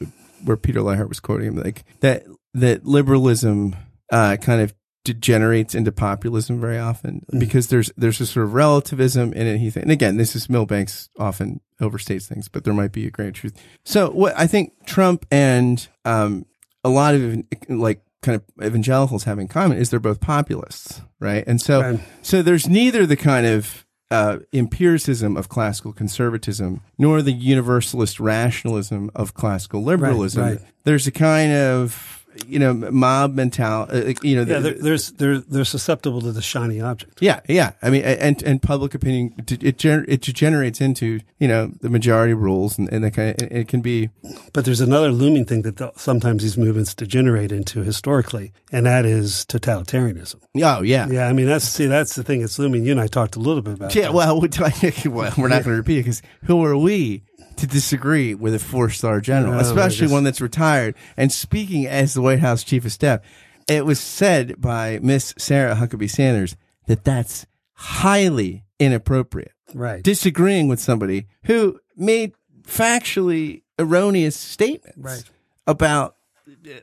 where 0.45 0.59
Peter 0.59 0.81
Leithart 0.81 1.09
was 1.09 1.19
quoting 1.19 1.47
him 1.47 1.57
like 1.57 1.85
that, 2.01 2.25
that 2.53 2.85
liberalism, 2.85 3.75
uh, 4.11 4.37
kind 4.37 4.61
of 4.61 4.75
degenerates 5.05 5.75
into 5.75 5.91
populism 5.93 6.61
very 6.61 6.79
often 6.79 7.25
because 7.39 7.69
there's 7.69 7.91
there's 7.97 8.21
a 8.21 8.27
sort 8.27 8.45
of 8.47 8.55
relativism 8.55 9.33
in 9.33 9.47
it. 9.47 9.59
He 9.59 9.71
th- 9.71 9.83
and 9.83 9.91
again, 9.91 10.17
this 10.17 10.37
is 10.37 10.49
Milbanks 10.49 11.09
often 11.19 11.61
overstates 11.81 12.27
things, 12.27 12.49
but 12.49 12.65
there 12.65 12.75
might 12.75 12.93
be 12.93 13.07
a 13.07 13.11
great 13.11 13.35
truth. 13.35 13.61
So 13.85 14.11
what 14.11 14.33
I 14.39 14.47
think 14.47 14.87
Trump 14.87 15.27
and 15.31 15.87
um, 16.05 16.47
a 16.85 16.89
lot 16.89 17.15
of 17.15 17.43
like 17.69 18.01
kind 18.23 18.37
of 18.37 18.65
evangelicals 18.65 19.25
have 19.25 19.41
in 19.41 19.49
common 19.49 19.79
is 19.79 19.91
they're 19.91 19.99
both 19.99 20.21
populists, 20.21 21.01
right? 21.19 21.43
And 21.49 21.61
so 21.61 21.81
Right. 21.81 22.01
so 22.23 22.41
there's 22.43 22.69
neither 22.69 23.05
the 23.05 23.17
kind 23.17 23.47
of 23.47 23.85
uh, 24.13 24.39
empiricism 24.53 25.37
of 25.37 25.49
classical 25.49 25.93
conservatism 25.93 26.83
nor 26.99 27.23
the 27.23 27.33
universalist 27.33 28.21
rationalism 28.21 29.11
of 29.17 29.35
classical 29.35 29.83
liberalism. 29.83 30.43
right. 30.45 30.59
There's 30.85 31.07
a 31.07 31.11
kind 31.11 31.51
of 31.53 32.22
you 32.47 32.59
know 32.59 32.73
mob 32.75 33.35
mentality. 33.35 34.15
Uh, 34.17 34.21
you 34.23 34.37
know, 34.37 34.43
Yeah, 34.43 34.59
the- 34.59 34.71
they're, 34.71 34.83
there's 34.83 35.13
they're 35.13 35.39
they're 35.39 35.65
susceptible 35.65 36.21
to 36.23 36.33
the 36.33 36.43
shiny 36.43 36.81
object. 36.81 37.19
yeah, 37.21 37.41
yeah. 37.49 37.73
I 37.83 37.91
mean, 37.91 38.03
and 38.03 38.43
and 38.43 38.61
public 38.63 38.95
opinion 38.95 39.35
it 39.39 39.63
it, 39.63 39.77
gener- 39.79 40.05
it 40.09 40.21
degenerates 40.23 40.81
into 40.81 41.21
you 41.39 41.49
know 41.49 41.71
the 41.81 41.89
majority 41.91 42.35
rules, 42.35 42.79
and, 42.79 42.93
and 42.93 43.05
it 43.05 43.11
kind 43.13 43.41
of, 43.43 43.53
it 43.53 43.69
can 43.69 43.81
be 43.81 44.11
But 44.53 44.65
there's 44.65 44.81
another 44.81 45.11
looming 45.11 45.45
thing 45.45 45.63
that 45.63 45.77
the, 45.77 45.93
sometimes 45.97 46.43
these 46.43 46.57
movements 46.59 46.95
degenerate 46.95 47.53
into 47.53 47.83
historically, 47.83 48.53
and 48.73 48.87
that 48.87 49.05
is 49.05 49.45
totalitarianism. 49.49 50.37
oh 50.63 50.83
yeah. 50.83 51.09
Yeah, 51.11 51.27
I 51.29 51.33
mean 51.33 51.47
that's 51.47 51.65
see 51.67 51.87
that's 51.87 52.15
the 52.15 52.23
thing 52.23 52.41
that's 52.41 52.59
looming. 52.59 52.85
You 52.85 52.93
and 52.93 53.01
I 53.01 53.07
talked 53.07 53.37
a 53.37 53.41
little 53.41 53.63
bit 53.63 53.75
about. 53.75 53.95
Yeah, 53.95 54.03
that. 54.05 54.15
well, 54.15 54.41
we- 54.41 54.49
well, 55.07 55.33
we're 55.37 55.49
not 55.49 55.65
going 55.65 55.75
to 55.75 55.83
repeat 55.83 55.99
it 55.99 56.03
because 56.05 56.23
who 56.45 56.65
are 56.65 56.77
we 56.77 57.23
to 57.57 57.67
disagree 57.67 58.35
with 58.35 58.55
a 58.55 58.59
four-star 58.59 59.21
general, 59.21 59.55
No, 59.55 59.59
especially 59.61 60.09
one 60.09 60.25
that's 60.25 60.41
retired 60.41 60.95
and 61.17 61.31
speaking 61.33 61.87
as 61.87 62.15
the 62.15 62.23
White 62.23 62.41
House 62.41 62.63
chief 62.65 62.85
of 62.85 62.93
staff? 62.93 63.21
It 63.69 63.87
was 63.87 64.01
said 64.01 64.61
by 64.61 64.99
Miss 65.03 65.35
Sarah 65.39 65.75
Huckabee 65.77 66.11
Sanders 66.11 66.57
that 66.89 67.05
that's 67.05 67.47
highly 67.75 68.65
inappropriate. 68.79 69.53
right. 69.75 70.03
Disagreeing 70.03 70.69
with 70.69 70.81
somebody 70.81 71.27
who 71.45 71.79
made 71.97 72.33
factually 72.67 73.63
erroneous 73.79 74.37
statements 74.37 74.99
Right. 74.99 75.25
about 75.67 76.17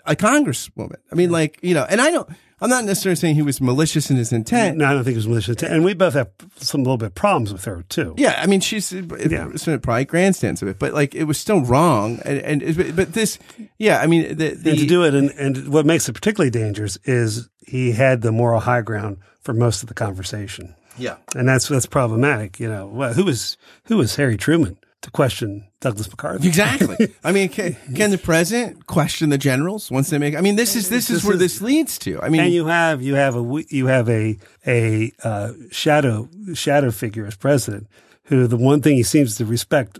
a 0.06 0.16
congresswoman. 0.16 0.98
I 1.12 1.16
mean, 1.16 1.32
like 1.32 1.60
you 1.62 1.74
know, 1.74 1.86
and 1.90 2.02
I 2.02 2.12
don't. 2.12 2.30
I'm 2.62 2.70
not 2.70 2.84
necessarily 2.84 3.16
saying 3.16 3.36
he 3.36 3.42
was 3.42 3.62
malicious 3.62 4.12
in 4.12 4.18
his 4.18 4.34
intent. 4.34 4.78
no, 4.78 4.86
I 4.86 4.92
don't 4.94 5.06
think 5.06 5.14
it 5.14 5.18
was 5.20 5.30
malicious, 5.30 5.52
intent. 5.52 5.72
and 5.74 5.86
we 5.86 5.94
both 5.94 6.14
have 6.14 6.30
some 6.58 6.84
little 6.84 6.98
bit 6.98 7.06
of 7.06 7.16
problems 7.16 7.54
with 7.54 7.64
her 7.64 7.84
too. 7.88 8.16
Yeah, 8.18 8.38
I 8.38 8.48
mean, 8.48 8.60
she's 8.60 8.92
Yeah. 8.92 9.48
probably 9.82 10.04
grandstands 10.04 10.62
of 10.62 10.68
it, 10.68 10.78
but 10.78 10.94
like 10.94 11.16
it 11.16 11.24
was 11.24 11.38
still 11.40 11.62
wrong. 11.62 12.20
And, 12.26 12.62
and 12.62 12.96
but 12.98 13.14
this, 13.14 13.40
yeah, 13.78 14.00
I 14.02 14.08
mean, 14.08 14.36
the, 14.36 14.56
the 14.56 14.72
and 14.72 14.80
to 14.80 14.86
do 14.86 15.04
it, 15.06 15.14
and, 15.14 15.30
and 15.32 15.70
what 15.70 15.86
makes 15.86 16.10
it 16.10 16.14
particularly 16.14 16.50
dangerous 16.52 16.98
is 17.06 17.48
he 17.66 17.94
had 17.94 18.24
the 18.24 18.32
moral 18.34 18.60
high 18.60 18.82
ground 18.82 19.20
for 19.40 19.54
most 19.54 19.82
of 19.82 19.88
the 19.88 19.94
conversation, 19.96 20.76
yeah, 20.98 21.16
and 21.38 21.48
that's 21.48 21.70
that's 21.70 21.86
problematic. 21.86 22.60
You 22.60 22.68
know, 22.68 22.88
well, 22.88 23.14
who 23.14 23.24
was 23.24 23.56
who 23.86 23.96
was 23.96 24.18
Harry 24.18 24.36
Truman 24.36 24.78
to 25.02 25.12
question 25.12 25.68
Douglas 25.80 26.10
MacArthur? 26.10 26.46
exactly. 26.46 27.14
I 27.24 27.32
mean, 27.32 27.50
can, 27.50 27.76
can 27.96 28.12
the 28.12 28.18
president 28.18 28.86
question 28.88 29.30
the 29.30 29.38
generals 29.38 29.90
once 29.90 30.10
they 30.10 30.18
make? 30.18 30.36
I 30.36 30.42
mean, 30.42 30.56
this 30.56 30.76
is 30.76 30.90
this 30.90 31.10
is 31.10 31.18
This 31.18 31.24
where 31.26 31.34
is- 31.36 31.40
this 31.40 31.62
leads 31.62 31.98
to. 32.00 32.22
I 32.22 32.30
mean, 32.30 32.42
and 32.42 32.54
you 32.54 32.66
have 32.68 33.02
you 33.02 33.16
have 33.16 33.36
a 33.36 33.64
you 33.70 33.88
have 33.88 34.10
a 34.10 34.38
a 34.68 35.12
uh, 35.24 35.54
shadow 35.72 36.30
shadow 36.54 36.92
figure 36.92 37.26
as 37.26 37.36
president 37.36 37.88
who 38.24 38.46
the 38.48 38.58
one 38.58 38.82
thing 38.82 38.96
he 38.96 39.04
seems 39.04 39.36
to 39.38 39.46
respect 39.46 40.00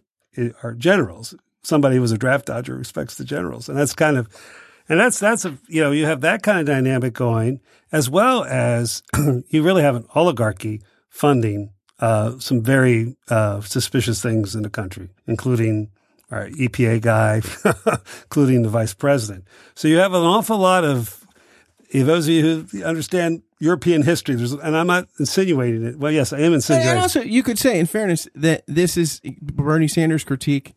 are 0.64 0.74
generals. 0.74 1.34
Somebody 1.64 1.96
who 1.96 2.02
was 2.02 2.12
a 2.12 2.18
draft 2.18 2.46
dodger 2.46 2.76
respects 2.76 3.16
the 3.16 3.26
generals, 3.26 3.68
and 3.70 3.78
that's 3.78 3.94
kind 3.94 4.18
of 4.18 4.28
and 4.88 5.00
that's 5.00 5.20
that's 5.20 5.46
a 5.46 5.58
you 5.68 5.82
know 5.82 5.92
you 5.92 6.06
have 6.06 6.22
that 6.22 6.44
kind 6.44 6.60
of 6.60 6.66
dynamic 6.66 7.14
going 7.14 7.60
as 7.92 8.10
well 8.10 8.44
as 8.44 9.02
you 9.50 9.64
really 9.64 9.82
have 9.82 9.96
an 9.96 10.06
oligarchy 10.16 10.82
funding 11.10 11.72
uh, 12.00 12.40
some 12.40 12.62
very 12.62 13.16
uh, 13.30 13.62
suspicious 13.62 14.22
things 14.22 14.56
in 14.56 14.64
the 14.64 14.70
country, 14.70 15.10
including 15.28 15.90
our 16.32 16.48
EPA 16.50 17.02
guy, 17.02 17.42
including 18.24 18.62
the 18.62 18.70
vice 18.70 18.94
president. 18.94 19.46
So 19.76 19.88
you 19.88 19.98
have 19.98 20.14
an 20.14 20.24
awful 20.24 20.58
lot 20.58 20.84
of 20.84 21.26
if 21.90 22.06
those 22.06 22.28
of 22.28 22.34
you 22.34 22.68
who 22.72 22.84
understand 22.84 23.42
European 23.60 24.04
history, 24.04 24.36
there's, 24.36 24.54
and 24.54 24.78
I'm 24.78 24.88
not 24.88 25.08
insinuating 25.20 25.84
it. 25.84 25.98
Well, 25.98 26.12
yes, 26.12 26.32
I 26.32 26.38
am 26.38 26.46
and 26.46 26.56
insinuating. 26.56 27.02
also 27.02 27.22
you 27.22 27.44
could 27.44 27.58
say, 27.58 27.80
in 27.80 27.88
fairness, 27.88 28.28
that 28.36 28.64
this 28.68 28.96
is 28.96 29.22
Bernie 29.42 29.88
Sanders' 29.88 30.24
critique 30.24 30.74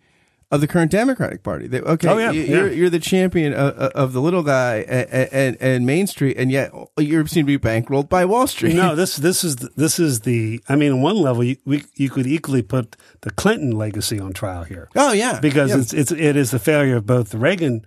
of 0.53 0.61
the 0.61 0.69
current 0.69 0.91
Democratic 0.93 1.43
Party. 1.43 1.67
That, 1.67 1.83
okay, 1.85 2.09
Oh, 2.09 2.19
yeah, 2.19 2.31
you- 2.31 2.43
yeah. 2.43 2.49
You're, 2.57 2.73
you're 2.73 2.91
the 2.91 3.01
champion 3.01 3.55
of, 3.55 3.75
of 3.75 4.13
the 4.13 4.21
little 4.21 4.43
guy 4.45 4.85
and, 4.89 5.29
and, 5.33 5.57
and 5.61 5.87
Main 5.87 6.07
Street, 6.07 6.37
and 6.37 6.53
yet 6.53 6.71
you 6.99 7.27
seem 7.27 7.47
to 7.47 7.59
be 7.59 7.59
bankrolled 7.59 8.09
by 8.11 8.25
Wall 8.27 8.47
Street. 8.47 8.75
no, 8.75 8.95
this 8.95 9.17
this 9.29 9.43
is 9.43 9.57
the, 9.57 9.71
this 9.77 9.99
is 9.99 10.21
the. 10.21 10.63
I 10.69 10.77
mean, 10.77 10.93
on 10.93 11.01
one 11.03 11.17
level, 11.17 11.43
you, 11.43 11.57
we, 11.65 11.83
you 11.97 12.11
could 12.11 12.27
equally 12.27 12.63
put 12.63 12.97
the 13.23 13.31
Clinton 13.31 13.71
legacy 13.73 14.21
on 14.21 14.33
trial 14.35 14.65
here. 14.65 14.89
Oh 14.95 15.13
yeah, 15.13 15.41
because 15.41 15.71
Yeah. 15.71 15.79
it's 15.79 15.93
it's 15.93 16.13
it 16.13 16.37
is 16.37 16.51
the 16.53 16.59
failure 16.61 16.97
of 16.99 17.07
both 17.07 17.31
the 17.31 17.39
Reagan, 17.39 17.87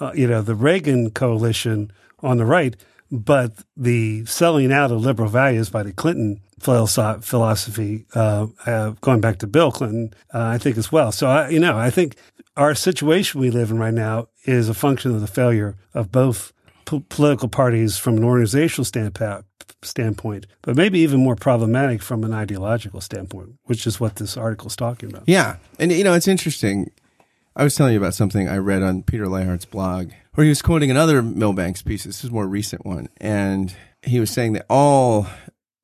uh, 0.00 0.12
you 0.14 0.26
know, 0.26 0.42
the 0.42 0.54
Reagan 0.56 1.10
coalition 1.12 1.92
on 2.22 2.36
the 2.38 2.44
right, 2.44 2.76
but 3.10 3.52
the 3.76 4.24
selling 4.26 4.72
out 4.72 4.90
of 4.90 5.00
liberal 5.00 5.28
values 5.28 5.70
by 5.70 5.82
the 5.82 5.92
Clinton 5.92 6.40
philosoph- 6.60 7.24
philosophy, 7.24 8.06
uh, 8.14 8.46
uh, 8.66 8.90
going 9.00 9.20
back 9.20 9.38
to 9.38 9.46
Bill 9.46 9.72
Clinton, 9.72 10.14
uh, 10.34 10.44
I 10.44 10.58
think 10.58 10.76
as 10.76 10.92
well. 10.92 11.12
So 11.12 11.26
I, 11.26 11.48
you 11.48 11.60
know, 11.60 11.76
I 11.76 11.90
think 11.90 12.16
our 12.56 12.74
situation 12.74 13.40
we 13.40 13.50
live 13.50 13.70
in 13.70 13.78
right 13.78 13.94
now 13.94 14.28
is 14.44 14.68
a 14.68 14.74
function 14.74 15.14
of 15.14 15.20
the 15.20 15.26
failure 15.26 15.76
of 15.94 16.12
both 16.12 16.52
po- 16.84 17.04
political 17.08 17.48
parties 17.48 17.98
from 17.98 18.16
an 18.16 18.24
organizational 18.24 18.84
standpoint. 18.84 19.44
Standpoint, 19.82 20.46
but 20.60 20.76
maybe 20.76 20.98
even 20.98 21.20
more 21.20 21.36
problematic 21.36 22.02
from 22.02 22.22
an 22.22 22.34
ideological 22.34 23.00
standpoint, 23.00 23.54
which 23.64 23.86
is 23.86 23.98
what 23.98 24.16
this 24.16 24.36
article 24.36 24.66
is 24.66 24.76
talking 24.76 25.08
about. 25.08 25.22
Yeah. 25.26 25.56
And, 25.78 25.90
you 25.90 26.04
know, 26.04 26.12
it's 26.12 26.28
interesting. 26.28 26.90
I 27.56 27.64
was 27.64 27.74
telling 27.76 27.94
you 27.94 27.98
about 27.98 28.12
something 28.12 28.46
I 28.46 28.58
read 28.58 28.82
on 28.82 29.02
Peter 29.04 29.24
Leithart's 29.24 29.64
blog 29.64 30.10
where 30.34 30.44
he 30.44 30.48
was 30.48 30.62
quoting 30.62 30.90
another 30.90 31.22
Milbanks 31.22 31.82
piece. 31.82 32.04
This 32.04 32.24
is 32.24 32.30
a 32.30 32.32
more 32.32 32.46
recent 32.46 32.86
one. 32.86 33.08
And 33.18 33.74
he 34.02 34.20
was 34.20 34.30
saying 34.30 34.52
that 34.54 34.66
all 34.70 35.26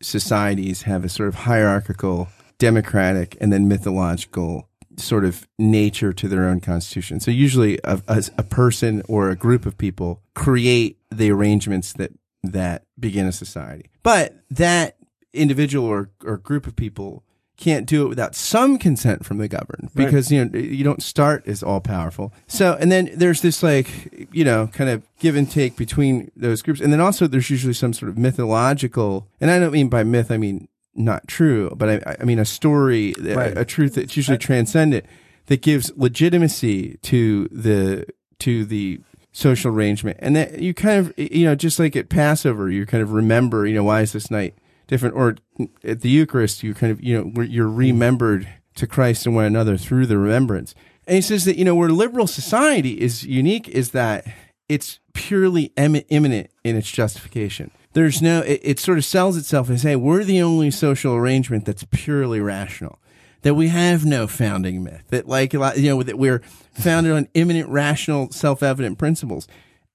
societies 0.02 0.82
have 0.82 1.04
a 1.04 1.08
sort 1.08 1.28
of 1.28 1.34
hierarchical, 1.34 2.28
democratic, 2.58 3.36
and 3.40 3.52
then 3.52 3.68
mythological 3.68 4.68
sort 4.96 5.24
of 5.24 5.46
nature 5.58 6.12
to 6.12 6.28
their 6.28 6.44
own 6.44 6.60
constitution. 6.60 7.20
So 7.20 7.30
usually 7.30 7.78
a, 7.84 8.00
a, 8.08 8.24
a 8.38 8.42
person 8.42 9.02
or 9.08 9.30
a 9.30 9.36
group 9.36 9.66
of 9.66 9.76
people 9.76 10.22
create 10.34 10.98
the 11.10 11.30
arrangements 11.30 11.92
that, 11.94 12.12
that 12.42 12.84
begin 12.98 13.26
a 13.26 13.32
society. 13.32 13.90
But 14.02 14.34
that 14.50 14.96
individual 15.34 15.86
or, 15.86 16.10
or 16.24 16.38
group 16.38 16.66
of 16.66 16.76
people 16.76 17.24
can't 17.56 17.86
do 17.86 18.04
it 18.04 18.08
without 18.08 18.34
some 18.34 18.76
consent 18.78 19.24
from 19.24 19.38
the 19.38 19.48
governed 19.48 19.90
Right. 19.94 20.04
because 20.04 20.30
you 20.30 20.44
know 20.44 20.58
you 20.58 20.84
don't 20.84 21.02
start 21.02 21.46
as 21.48 21.62
all 21.62 21.80
powerful. 21.80 22.32
So 22.46 22.76
and 22.78 22.92
then 22.92 23.10
there's 23.14 23.40
this 23.40 23.62
like 23.62 24.28
you 24.32 24.44
know 24.44 24.66
kind 24.68 24.90
of 24.90 25.02
give 25.20 25.36
and 25.36 25.50
take 25.50 25.76
between 25.76 26.30
those 26.36 26.60
groups, 26.62 26.80
and 26.80 26.92
then 26.92 27.00
also 27.00 27.26
there's 27.26 27.48
usually 27.50 27.72
some 27.74 27.92
sort 27.92 28.10
of 28.10 28.18
mythological, 28.18 29.26
and 29.40 29.50
I 29.50 29.58
don't 29.58 29.72
mean 29.72 29.88
by 29.88 30.04
myth 30.04 30.30
I 30.30 30.36
mean 30.36 30.68
not 30.94 31.28
true, 31.28 31.74
but 31.76 31.88
I, 32.06 32.16
I 32.20 32.24
mean 32.24 32.38
a 32.38 32.44
story, 32.44 33.14
Right. 33.20 33.56
a, 33.56 33.60
a 33.60 33.64
truth 33.64 33.94
that's 33.96 34.16
usually 34.16 34.38
transcendent 34.38 35.04
that 35.46 35.60
gives 35.62 35.92
legitimacy 35.96 36.98
to 37.02 37.48
the 37.52 38.06
to 38.40 38.64
the 38.64 39.00
social 39.32 39.70
arrangement, 39.70 40.18
and 40.20 40.34
that 40.36 40.58
you 40.60 40.74
kind 40.74 40.98
of 40.98 41.12
you 41.18 41.44
know 41.44 41.54
just 41.54 41.78
like 41.78 41.96
at 41.96 42.08
Passover, 42.08 42.70
you 42.70 42.84
kind 42.86 43.02
of 43.02 43.12
remember 43.12 43.66
you 43.66 43.74
know 43.74 43.84
why 43.84 44.00
is 44.00 44.12
this 44.12 44.30
night 44.30 44.54
different, 44.86 45.14
or 45.14 45.36
at 45.84 46.00
the 46.00 46.10
Eucharist, 46.10 46.62
you 46.62 46.74
kind 46.74 46.92
of 46.92 47.02
you 47.02 47.32
know 47.34 47.42
you're 47.42 47.68
remembered 47.68 48.48
to 48.76 48.86
Christ 48.86 49.26
and 49.26 49.34
one 49.34 49.44
another 49.44 49.76
through 49.76 50.06
the 50.06 50.18
remembrance. 50.18 50.74
And 51.06 51.16
he 51.16 51.22
says 51.22 51.44
that 51.44 51.56
you 51.56 51.64
know 51.64 51.74
where 51.74 51.88
liberal 51.88 52.26
society 52.26 53.00
is 53.00 53.24
unique 53.24 53.68
is 53.68 53.90
that 53.92 54.26
it's 54.68 54.98
purely 55.12 55.72
em- 55.76 56.02
immanent 56.08 56.50
in 56.64 56.76
its 56.76 56.90
justification. 56.90 57.70
There's 57.92 58.20
no, 58.20 58.40
it, 58.42 58.60
it 58.62 58.78
sort 58.78 58.98
of 58.98 59.04
sells 59.04 59.36
itself 59.36 59.70
as, 59.70 59.82
hey, 59.82 59.96
we're 59.96 60.24
the 60.24 60.42
only 60.42 60.70
social 60.70 61.14
arrangement 61.14 61.64
that's 61.64 61.86
purely 61.90 62.40
rational. 62.40 62.98
That 63.42 63.54
we 63.54 63.68
have 63.68 64.04
no 64.04 64.26
founding 64.26 64.82
myth. 64.82 65.04
That 65.08 65.28
like, 65.28 65.52
you 65.52 65.60
know, 65.60 66.02
that 66.02 66.18
we're 66.18 66.40
founded 66.72 67.12
on 67.12 67.28
immanent, 67.34 67.68
rational, 67.68 68.30
self-evident 68.32 68.98
principles. 68.98 69.46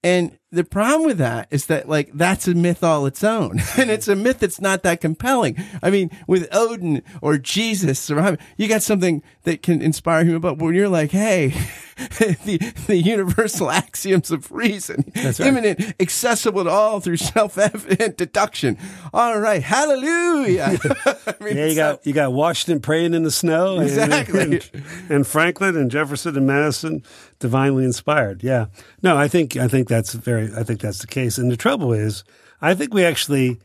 And 0.04 0.40
the 0.52 0.64
problem 0.64 1.06
with 1.06 1.20
that 1.20 1.48
is 1.52 1.68
that 1.68 1.88
like 1.88 2.10
that's 2.14 2.48
a 2.48 2.56
myth 2.56 2.84
all 2.84 3.06
its 3.06 3.24
own, 3.24 3.62
and 3.78 3.92
it's 3.92 4.08
a 4.08 4.16
myth 4.16 4.40
that's 4.40 4.60
not 4.60 4.82
that 4.84 5.00
compelling. 5.00 5.56
I 5.84 5.92
mean, 5.92 6.10
with 6.28 6.48
Odin 6.52 7.04
or 7.22 7.38
Jesus 7.38 8.10
or 8.10 8.38
you 8.58 8.68
got 8.68 8.82
something 8.82 9.22
that 9.44 9.62
can 9.62 9.82
inspire 9.82 10.24
him. 10.24 10.42
But 10.42 10.58
when 10.58 10.74
you're 10.74 10.90
like, 10.90 11.12
hey, 11.12 11.54
the 12.46 12.58
the 12.88 12.96
universal 12.98 13.70
axioms 13.84 14.32
of 14.32 14.52
reason, 14.52 15.12
right. 15.16 15.40
immanent, 15.40 15.94
accessible 16.00 16.64
to 16.64 16.70
all 16.70 17.00
through 17.00 17.18
self-evident 17.18 18.18
deduction. 18.18 18.78
All 19.14 19.40
right, 19.40 19.62
hallelujah. 19.64 20.78
I 21.06 21.36
mean, 21.44 21.58
Yeah, 21.58 21.66
you 21.66 21.72
so- 21.72 21.76
got 21.76 22.08
you 22.08 22.14
got 22.14 22.34
Washington 22.34 22.82
praying 22.82 23.14
in 23.14 23.24
the 23.24 23.32
snow, 23.32 23.76
and- 23.78 23.84
Exactly. 23.84 24.42
and, 24.42 24.72
and 25.10 25.28
Franklin 25.28 25.76
and 25.76 25.90
Jefferson 25.92 26.36
and 26.38 26.48
Madison 26.48 27.04
divinely 27.40 27.84
inspired. 27.86 28.44
Yeah, 28.44 28.68
no, 29.04 29.18
I 29.18 29.28
think 29.28 29.58
I 29.58 29.68
think 29.68 29.88
that's 29.88 30.14
very 30.14 30.50
I 30.56 30.64
think 30.64 30.82
that's 30.82 31.00
the 31.00 31.08
case. 31.08 31.38
And 31.38 31.52
the 31.52 31.58
trouble 31.58 31.94
is, 31.94 32.24
I 32.62 32.74
think 32.76 32.94
we 32.94 33.04
actually 33.06 33.60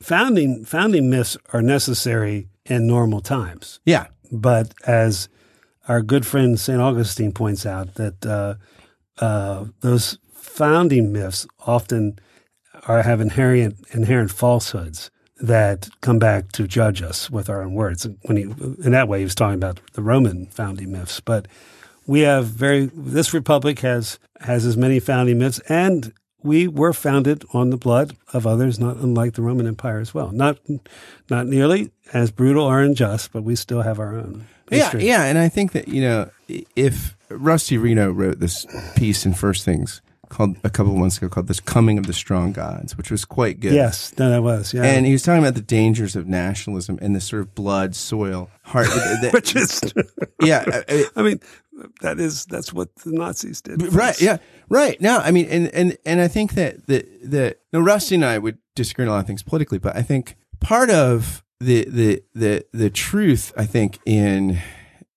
founding 0.00 0.64
founding 0.64 1.10
myths 1.10 1.36
are 1.52 1.62
necessary 1.62 2.48
in 2.66 2.86
normal 2.86 3.20
times. 3.20 3.80
Yeah. 3.84 4.06
But 4.32 4.72
as 4.86 5.28
our 5.90 6.02
good 6.02 6.24
friend 6.24 6.58
St. 6.58 6.80
Augustine 6.80 7.32
points 7.32 7.66
out, 7.66 7.96
that 7.96 8.24
uh, 8.24 8.54
uh, 9.18 9.64
those 9.80 10.18
founding 10.32 11.12
myths 11.12 11.48
often 11.66 12.16
are 12.86 13.02
have 13.02 13.20
inherent 13.20 13.74
inherent 13.90 14.30
falsehoods 14.30 15.10
that 15.40 15.88
come 16.00 16.20
back 16.20 16.52
to 16.52 16.68
judge 16.68 17.02
us 17.02 17.28
with 17.28 17.50
our 17.50 17.62
own 17.62 17.74
words. 17.74 18.06
When 18.22 18.36
he, 18.36 18.42
in 18.44 18.92
that 18.92 19.08
way, 19.08 19.18
he 19.18 19.24
was 19.24 19.34
talking 19.34 19.56
about 19.56 19.80
the 19.94 20.02
Roman 20.02 20.46
founding 20.46 20.92
myths, 20.92 21.18
but 21.18 21.48
we 22.06 22.20
have 22.20 22.46
very 22.46 22.86
this 22.94 23.34
republic 23.34 23.80
has 23.80 24.20
has 24.42 24.64
as 24.64 24.76
many 24.76 25.00
founding 25.00 25.40
myths, 25.40 25.58
and 25.68 26.12
we 26.40 26.68
were 26.68 26.92
founded 26.92 27.44
on 27.52 27.70
the 27.70 27.76
blood 27.76 28.16
of 28.32 28.46
others, 28.46 28.78
not 28.78 28.96
unlike 28.98 29.34
the 29.34 29.42
Roman 29.42 29.66
Empire 29.66 29.98
as 29.98 30.14
well. 30.14 30.30
Not 30.30 30.58
not 31.28 31.48
nearly 31.48 31.90
as 32.12 32.30
brutal 32.30 32.64
or 32.64 32.80
unjust, 32.80 33.32
but 33.32 33.42
we 33.42 33.56
still 33.56 33.82
have 33.82 33.98
our 33.98 34.14
own. 34.14 34.46
History. 34.70 35.06
Yeah, 35.06 35.18
yeah, 35.18 35.24
and 35.24 35.38
I 35.38 35.48
think 35.48 35.72
that 35.72 35.88
you 35.88 36.02
know 36.02 36.30
if 36.76 37.16
Rusty 37.28 37.78
Reno 37.78 38.10
wrote 38.10 38.40
this 38.40 38.66
piece 38.96 39.26
in 39.26 39.34
First 39.34 39.64
Things 39.64 40.00
called 40.28 40.56
a 40.62 40.70
couple 40.70 40.92
of 40.92 40.98
months 40.98 41.18
ago 41.18 41.28
called 41.28 41.48
"This 41.48 41.60
Coming 41.60 41.98
of 41.98 42.06
the 42.06 42.12
Strong 42.12 42.52
Gods," 42.52 42.96
which 42.96 43.10
was 43.10 43.24
quite 43.24 43.60
good. 43.60 43.72
Yes, 43.72 44.12
no, 44.18 44.30
that 44.30 44.42
was. 44.42 44.72
Yeah, 44.72 44.84
And 44.84 45.04
he 45.06 45.12
was 45.12 45.22
talking 45.22 45.42
about 45.42 45.54
the 45.54 45.60
dangers 45.60 46.14
of 46.16 46.26
nationalism 46.28 46.98
and 47.02 47.14
the 47.16 47.20
sort 47.20 47.42
of 47.42 47.54
blood, 47.54 47.94
soil, 47.96 48.48
heart. 48.62 48.86
that- 48.86 49.30
which 49.32 49.56
is, 49.56 49.80
yeah, 50.40 50.64
uh, 50.66 50.82
uh, 50.88 51.02
I 51.16 51.22
mean, 51.22 51.40
that 52.02 52.20
is 52.20 52.44
that's 52.44 52.72
what 52.72 52.94
the 52.96 53.10
Nazis 53.12 53.60
did. 53.62 53.92
right 53.94 54.20
yeah 54.20 54.36
right 54.68 55.00
no 55.00 55.16
i 55.18 55.30
mean 55.30 55.46
and 55.46 55.68
and 55.68 55.96
and 56.04 56.20
i 56.20 56.28
think 56.28 56.52
that 56.52 56.86
the 56.86 57.06
the 57.24 57.56
no 57.72 57.80
rusty 57.80 58.16
and 58.16 58.24
i 58.24 58.36
would 58.36 58.58
disagree 58.74 59.06
on 59.06 59.08
a 59.08 59.12
lot 59.12 59.20
of 59.20 59.26
things 59.26 59.42
politically 59.42 59.78
but 59.78 59.96
i 59.96 60.02
think 60.02 60.36
part 60.60 60.90
of 60.90 61.42
the 61.60 61.84
the 61.88 62.22
the 62.34 62.64
the 62.72 62.90
truth 62.90 63.52
i 63.56 63.66
think 63.66 63.98
in 64.06 64.58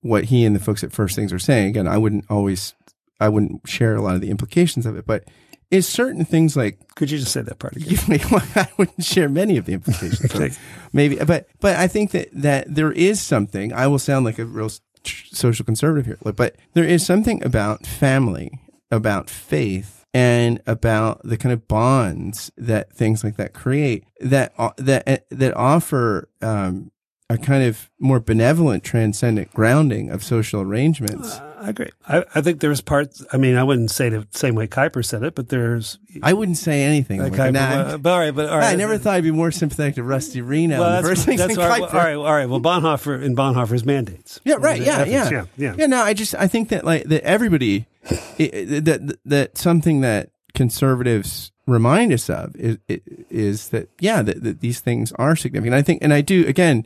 what 0.02 0.26
he 0.26 0.44
and 0.46 0.56
the 0.56 0.60
folks 0.60 0.84
at 0.84 0.92
first 0.92 1.16
things 1.16 1.32
are 1.32 1.40
saying 1.40 1.70
again 1.70 1.88
i 1.88 1.98
wouldn't 1.98 2.26
always 2.30 2.74
i 3.20 3.30
wouldn't 3.30 3.68
share 3.68 3.96
a 3.96 4.02
lot 4.02 4.16
of 4.16 4.22
the 4.22 4.30
implications 4.30 4.86
of 4.86 4.98
it 4.98 5.06
but 5.06 5.24
is 5.72 5.88
certain 5.88 6.24
things 6.24 6.56
like 6.56 6.78
Could 6.96 7.10
you 7.10 7.18
just 7.18 7.32
say 7.32 7.42
that 7.42 7.58
part 7.58 7.76
again? 7.76 7.98
I 8.56 8.68
wouldn't 8.78 9.04
share 9.04 9.28
many 9.28 9.58
of 9.58 9.66
the 9.66 9.74
implications. 9.74 10.32
so 10.32 10.50
maybe, 10.94 11.16
but 11.16 11.48
but 11.62 11.78
I 11.78 11.88
think 11.88 12.12
that 12.12 12.30
that 12.32 12.76
there 12.76 12.92
is 12.92 13.20
something. 13.20 13.74
I 13.74 13.88
will 13.88 13.98
sound 13.98 14.24
like 14.24 14.38
a 14.38 14.46
real 14.46 14.70
social 15.04 15.66
conservative 15.66 16.06
here, 16.06 16.34
but 16.36 16.58
there 16.76 16.84
is 16.84 17.04
something 17.04 17.44
about 17.44 17.88
family, 17.88 18.52
about 18.92 19.32
faith, 19.32 20.03
and 20.14 20.62
about 20.68 21.22
the 21.24 21.38
kind 21.38 21.54
of 21.54 21.68
bonds 21.68 22.52
that 22.58 22.94
things 22.94 23.24
like 23.24 23.38
that 23.38 23.54
create 23.54 24.06
that 24.20 24.54
that 24.78 25.08
uh, 25.08 25.18
that 25.30 25.56
offer. 25.56 26.30
Um, 26.42 26.92
a 27.30 27.38
kind 27.38 27.64
of 27.64 27.90
more 28.00 28.20
benevolent, 28.20 28.84
transcendent 28.84 29.52
grounding 29.54 30.10
of 30.10 30.24
social 30.24 30.62
arrangements. 30.62 31.40
I 31.58 31.70
agree. 31.70 31.90
I, 32.08 32.26
I 32.36 32.42
think 32.42 32.60
there's 32.60 32.82
parts. 32.82 33.26
I 33.32 33.38
mean, 33.38 33.56
I 33.56 33.64
wouldn't 33.64 33.92
say 33.92 34.10
the 34.10 34.28
same 34.32 34.56
way 34.56 34.68
Kuyper 34.68 35.04
said 35.04 35.24
it, 35.24 35.34
but 35.34 35.50
there's. 35.50 35.98
I 36.22 36.34
wouldn't 36.34 36.58
say 36.58 36.84
anything. 36.84 37.22
Uh, 37.22 37.26
like, 37.26 37.34
Kuyper, 37.34 37.54
nah, 37.54 37.60
uh, 37.60 37.98
but 37.98 38.12
all 38.12 38.20
right, 38.20 38.36
but 38.36 38.50
all 38.50 38.58
right. 38.58 38.74
I 38.74 38.76
never 38.76 38.98
thought 38.98 39.16
I'd 39.16 39.24
be 39.24 39.32
more 39.32 39.52
sympathetic 39.52 39.96
to 39.96 40.04
Rusty 40.04 40.42
Reno. 40.42 40.80
Well, 40.80 41.02
that's, 41.02 41.08
first 41.08 41.26
that's 41.38 41.58
all, 41.58 41.68
right, 41.68 41.82
well, 41.82 41.90
all 41.90 41.98
right, 41.98 42.16
all 42.16 42.34
right. 42.34 42.46
Well, 42.46 42.60
Bonhoeffer 42.60 43.24
and 43.24 43.36
Bonhoeffer's 43.36 43.86
mandates. 43.86 44.42
Yeah, 44.44 44.56
right. 44.60 44.82
Yeah, 44.82 45.00
ethics, 45.00 45.12
yeah, 45.12 45.30
yeah, 45.32 45.46
yeah. 45.58 45.76
Yeah, 45.78 45.86
no, 45.88 46.04
I 46.04 46.14
just 46.14 46.36
I 46.36 46.48
think 46.48 46.70
that 46.70 46.84
like 46.84 47.06
that 47.06 47.24
everybody 47.24 47.88
it, 48.38 48.86
that 48.86 49.18
that 49.26 49.58
something 49.58 50.02
that 50.02 50.30
conservatives 50.54 51.52
remind 51.66 52.12
us 52.14 52.30
of 52.30 52.56
is 52.56 52.78
is 52.88 53.70
that 53.70 53.88
yeah 54.00 54.22
that, 54.22 54.44
that 54.44 54.60
these 54.60 54.80
things 54.80 55.12
are 55.14 55.36
significant. 55.36 55.74
I 55.76 55.82
think, 55.82 56.04
and 56.04 56.14
I 56.14 56.22
do 56.22 56.46
again 56.48 56.86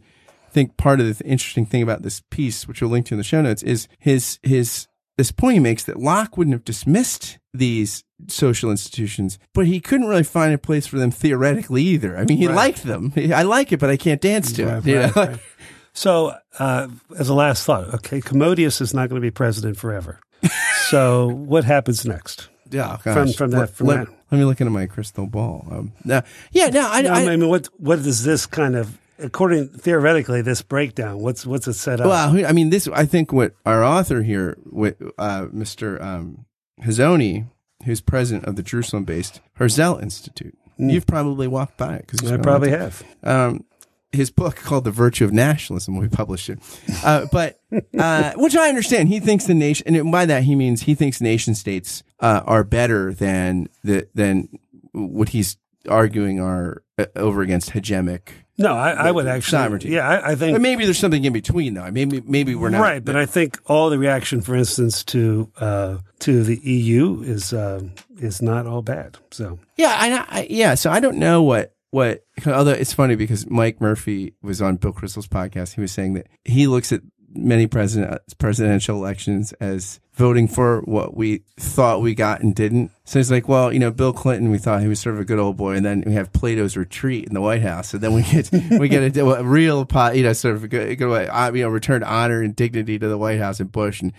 think 0.52 0.78
part 0.78 1.00
of 1.00 1.18
the 1.18 1.26
interesting 1.26 1.66
thing 1.66 1.82
about 1.82 2.02
this 2.04 2.22
piece, 2.30 2.68
which 2.68 2.82
we'll 2.82 2.90
link 2.92 3.06
to 3.08 3.14
in 3.14 3.18
the 3.18 3.24
show 3.24 3.42
notes, 3.42 3.64
is 3.64 3.88
his 4.00 4.40
his 4.44 4.88
this 5.18 5.32
point 5.32 5.56
he 5.56 5.60
makes 5.60 5.84
that 5.86 6.00
Locke 6.00 6.38
wouldn't 6.38 6.54
have 6.54 6.64
dismissed 6.64 7.40
these 7.54 8.04
social 8.28 8.70
institutions, 8.70 9.40
but 9.54 9.66
he 9.66 9.80
couldn't 9.80 10.08
really 10.08 10.24
find 10.24 10.54
a 10.54 10.58
place 10.60 10.86
for 10.86 10.98
them 11.00 11.10
theoretically 11.12 11.82
either. 11.84 12.16
I 12.18 12.24
mean, 12.26 12.38
he 12.38 12.48
Right. 12.48 12.56
liked 12.56 12.84
them. 12.84 13.14
I 13.16 13.42
like 13.44 13.72
it, 13.72 13.80
but 13.80 13.90
I 13.90 13.98
can't 13.98 14.22
dance 14.22 14.52
to 14.54 14.66
Right, 14.66 14.78
it. 14.78 14.86
you 14.86 14.96
know? 14.96 15.12
right. 15.16 15.40
So, 15.98 16.32
uh, 16.60 16.90
as 17.18 17.28
a 17.28 17.34
last 17.34 17.66
thought, 17.66 17.92
okay, 17.96 18.22
Commodus 18.22 18.82
is 18.82 18.94
not 18.94 19.10
going 19.10 19.20
to 19.20 19.26
be 19.26 19.32
president 19.32 19.78
forever. 19.78 20.20
so, 20.90 21.28
what 21.28 21.64
happens 21.64 22.06
next? 22.06 22.50
Yeah, 22.70 22.98
From- 22.98 23.14
gosh. 23.26 23.36
from 23.36 23.50
that- 23.52 23.60
Let, 23.62 23.70
from 23.72 23.88
let, 23.88 24.06
that. 24.06 24.16
let 24.32 24.38
me 24.38 24.46
look 24.46 24.62
into 24.62 24.70
my 24.70 24.86
crystal 24.86 25.26
ball. 25.26 25.66
Um, 25.72 25.94
no, 26.06 26.22
yeah, 26.52 26.68
no, 26.68 26.88
I, 26.88 27.02
No, 27.02 27.10
I, 27.14 27.22
I 27.32 27.36
mean, 27.36 27.50
what 27.50 27.66
what 27.78 28.04
does 28.04 28.24
this 28.24 28.46
kind 28.46 28.76
of, 28.76 28.96
according 29.18 29.70
theoretically, 29.70 30.44
this 30.44 30.62
breakdown? 30.62 31.18
What's 31.18 31.48
what's 31.48 31.68
it 31.68 31.74
set 31.74 32.00
up? 32.00 32.06
well, 32.06 32.46
I 32.46 32.52
mean, 32.52 32.70
this. 32.70 32.88
I 32.90 33.06
think 33.08 33.34
what 33.34 33.54
our 33.66 33.84
author 33.84 34.22
here, 34.22 34.56
uh, 35.18 35.48
Mr. 35.52 36.00
Um, 36.00 36.46
Hazony, 36.84 37.48
who's 37.86 38.02
president 38.02 38.46
of 38.46 38.56
the 38.56 38.62
Jerusalem-based 38.62 39.42
Herzl 39.56 39.98
Institute, 40.00 40.56
you've 40.78 41.08
probably 41.08 41.48
walked 41.48 41.78
by 41.78 41.96
it 41.96 42.06
because. 42.06 42.32
I 42.32 42.38
probably 42.38 42.70
have. 42.70 43.02
um, 43.24 43.64
his 44.18 44.30
book 44.32 44.56
called 44.58 44.84
The 44.84 44.92
Virtue 44.92 45.24
of 45.24 45.32
Nationalism. 45.32 45.96
when 45.96 46.04
We 46.04 46.10
published 46.10 46.50
it, 46.50 46.60
uh, 47.04 47.28
but 47.32 47.60
uh, 47.98 48.34
which 48.36 48.56
I 48.56 48.68
understand. 48.68 49.10
He 49.10 49.20
thinks 49.20 49.46
the 49.46 49.54
nation, 49.54 49.96
and 49.96 50.12
by 50.12 50.26
that 50.26 50.44
he 50.44 50.56
means 50.56 50.84
he 50.84 50.96
thinks 50.96 51.22
nation 51.22 51.56
states 51.56 52.04
uh, 52.20 52.42
are 52.46 52.64
better 52.64 53.14
than 53.14 53.70
the 53.84 54.08
than 54.14 54.50
what 54.92 55.30
he's 55.30 55.58
arguing 55.88 56.40
are 56.42 56.84
uh, 56.98 57.06
over 57.16 57.42
against 57.42 57.72
hegemonic. 57.72 58.30
No, 58.60 58.74
I, 58.74 58.90
I 58.92 59.12
would 59.12 59.28
actually. 59.28 59.52
sovereignty. 59.52 59.90
Yeah, 59.90 60.08
I, 60.08 60.32
I 60.32 60.36
think 60.36 60.56
But 60.56 60.62
maybe 60.62 60.86
there's 60.86 60.98
something 60.98 61.24
in 61.24 61.32
between, 61.32 61.76
though. 61.76 61.92
Maybe 61.92 62.22
maybe 62.26 62.56
we're 62.56 62.70
not 62.70 62.82
right, 62.82 63.06
but 63.06 63.16
I 63.16 63.28
think 63.28 63.60
all 63.68 63.92
the 63.92 64.00
reaction, 64.00 64.42
for 64.42 64.56
instance, 64.56 65.04
to 65.06 65.52
uh, 65.58 65.98
to 66.20 66.44
the 66.44 66.58
EU 66.58 67.22
is 67.22 67.54
um 67.54 67.92
is 68.18 68.42
not 68.42 68.66
all 68.66 68.82
bad. 68.82 69.18
So 69.30 69.60
Yeah, 69.78 69.96
I, 69.96 70.40
I 70.40 70.48
yeah. 70.50 70.74
So 70.74 70.90
I 70.90 71.00
don't 71.00 71.18
know 71.18 71.44
what 71.44 71.77
what. 71.92 72.24
Although 72.46 72.72
it's 72.72 72.94
funny 72.94 73.16
because 73.16 73.50
Mike 73.50 73.82
Murphy 73.82 74.34
was 74.42 74.62
on 74.62 74.78
Bill 74.78 74.94
Kristol's 74.94 75.28
podcast. 75.28 75.76
He 75.76 75.82
was 75.82 75.92
saying 75.92 76.14
that 76.16 76.28
he 76.46 76.68
looks 76.68 76.92
at 76.92 77.02
many 77.30 77.68
president 77.68 78.22
presidential 78.38 78.98
elections 78.98 79.54
as 79.54 80.00
voting 80.14 80.48
for 80.48 80.82
what 80.82 81.16
we 81.16 81.44
thought 81.60 82.02
we 82.02 82.16
got 82.16 82.42
and 82.42 82.56
didn't. 82.56 82.92
So 83.06 83.20
he's 83.20 83.30
like, 83.30 83.48
well, 83.48 83.72
you 83.72 83.80
know, 83.80 83.92
Bill 83.92 84.14
Clinton, 84.14 84.50
we 84.50 84.58
thought 84.58 84.82
he 84.82 84.88
was 84.88 85.00
sort 85.00 85.16
of 85.16 85.22
a 85.22 85.26
good 85.26 85.40
old 85.40 85.58
boy, 85.58 85.76
and 85.76 85.86
then 85.86 86.04
we 86.06 86.14
have 86.14 86.34
Plato's 86.34 86.76
retreat 86.76 87.28
in 87.28 87.34
the 87.34 87.42
White 87.42 87.62
House, 87.62 87.94
and 87.94 88.02
then 88.02 88.14
we 88.14 88.24
get 88.24 88.50
we 88.80 88.90
get 88.90 89.16
a, 89.16 89.26
a 89.26 89.44
real, 89.44 89.86
po- 89.86 90.12
you 90.12 90.24
know, 90.24 90.34
sort 90.34 90.56
of 90.56 90.64
a 90.64 90.68
good, 90.68 90.98
good 90.98 91.10
way, 91.10 91.28
uh, 91.28 91.52
you 91.52 91.64
know, 91.64 91.70
return 91.70 92.04
honor 92.04 92.42
and 92.42 92.56
dignity 92.56 92.98
to 92.98 93.08
the 93.08 93.18
White 93.18 93.40
House 93.40 93.60
and 93.60 93.72
Bush 93.72 94.02
and. 94.02 94.14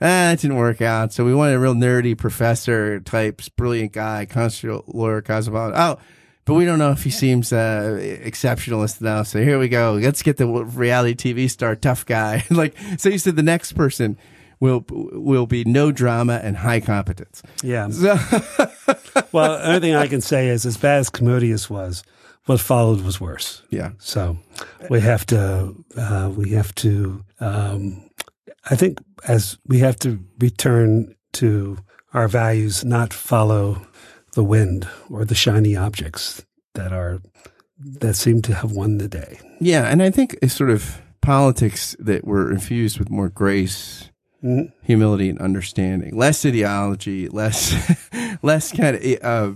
Ah, 0.00 0.32
it 0.32 0.40
didn't 0.40 0.56
work 0.56 0.82
out. 0.82 1.12
So 1.12 1.24
we 1.24 1.32
wanted 1.32 1.54
a 1.54 1.58
real 1.58 1.72
nerdy 1.72 2.18
professor 2.18 2.98
type, 3.00 3.40
brilliant 3.56 3.92
guy, 3.92 4.26
constitutional 4.26 4.84
lawyer, 4.88 5.22
cosmopolitan. 5.22 5.80
Oh, 5.80 5.98
but 6.44 6.54
we 6.54 6.64
don't 6.64 6.78
know 6.78 6.90
if 6.92 7.04
he 7.04 7.10
seems 7.10 7.52
uh, 7.52 7.98
exceptionalist 8.24 9.00
enough. 9.00 9.28
So 9.28 9.42
here 9.42 9.58
we 9.58 9.68
go. 9.68 9.94
Let's 9.94 10.22
get 10.22 10.36
the 10.36 10.46
reality 10.46 11.34
TV 11.34 11.50
star, 11.50 11.74
tough 11.76 12.04
guy. 12.06 12.44
like 12.50 12.74
so, 12.98 13.08
you 13.08 13.18
said 13.18 13.36
the 13.36 13.42
next 13.42 13.72
person 13.72 14.16
will 14.60 14.84
will 14.88 15.46
be 15.46 15.64
no 15.64 15.90
drama 15.92 16.40
and 16.42 16.56
high 16.56 16.80
competence. 16.80 17.42
yeah. 17.62 17.88
So, 17.90 18.16
Well, 19.32 19.58
the 19.58 19.66
only 19.68 19.80
thing 19.80 19.94
I 19.94 20.06
can 20.06 20.20
say 20.20 20.48
is, 20.48 20.64
as 20.66 20.76
bad 20.76 20.98
as 21.00 21.10
Commodus 21.10 21.68
was, 21.70 22.02
what 22.46 22.60
followed 22.60 23.00
was 23.02 23.20
worse. 23.20 23.62
yeah, 23.70 23.90
So 23.98 24.36
we 24.90 25.00
have 25.00 25.24
to, 25.26 25.74
uh, 25.96 26.30
we 26.34 26.50
have 26.50 26.74
to, 26.76 27.24
um, 27.40 28.10
I 28.70 28.76
think 28.76 28.98
as 29.26 29.56
we 29.66 29.78
have 29.78 29.98
to 30.00 30.20
return 30.38 31.14
to 31.34 31.78
our 32.12 32.28
values, 32.28 32.84
not 32.84 33.12
follow 33.12 33.86
the 34.34 34.44
wind 34.44 34.86
or 35.10 35.24
the 35.24 35.34
shiny 35.34 35.76
objects 35.76 36.44
that 36.74 36.92
are, 36.92 37.20
that 37.78 38.14
seem 38.14 38.42
to 38.42 38.54
have 38.54 38.72
won 38.72 38.98
the 38.98 39.08
day. 39.08 39.38
yeah, 39.60 39.84
and 39.90 40.02
I 40.02 40.10
think 40.10 40.36
it's 40.42 40.54
sort 40.54 40.70
of 40.70 41.00
politics 41.20 41.96
that 41.98 42.24
were 42.26 42.50
infused 42.52 42.98
with 42.98 43.10
more 43.10 43.28
grace 43.28 44.10
Mhm. 44.44 44.72
humility 44.82 45.30
and 45.30 45.38
understanding, 45.38 46.14
less 46.14 46.44
ideology, 46.44 47.28
less, 47.30 47.72
less 48.42 48.72
kind 48.72 48.94
of, 48.96 49.02
uh, 49.24 49.52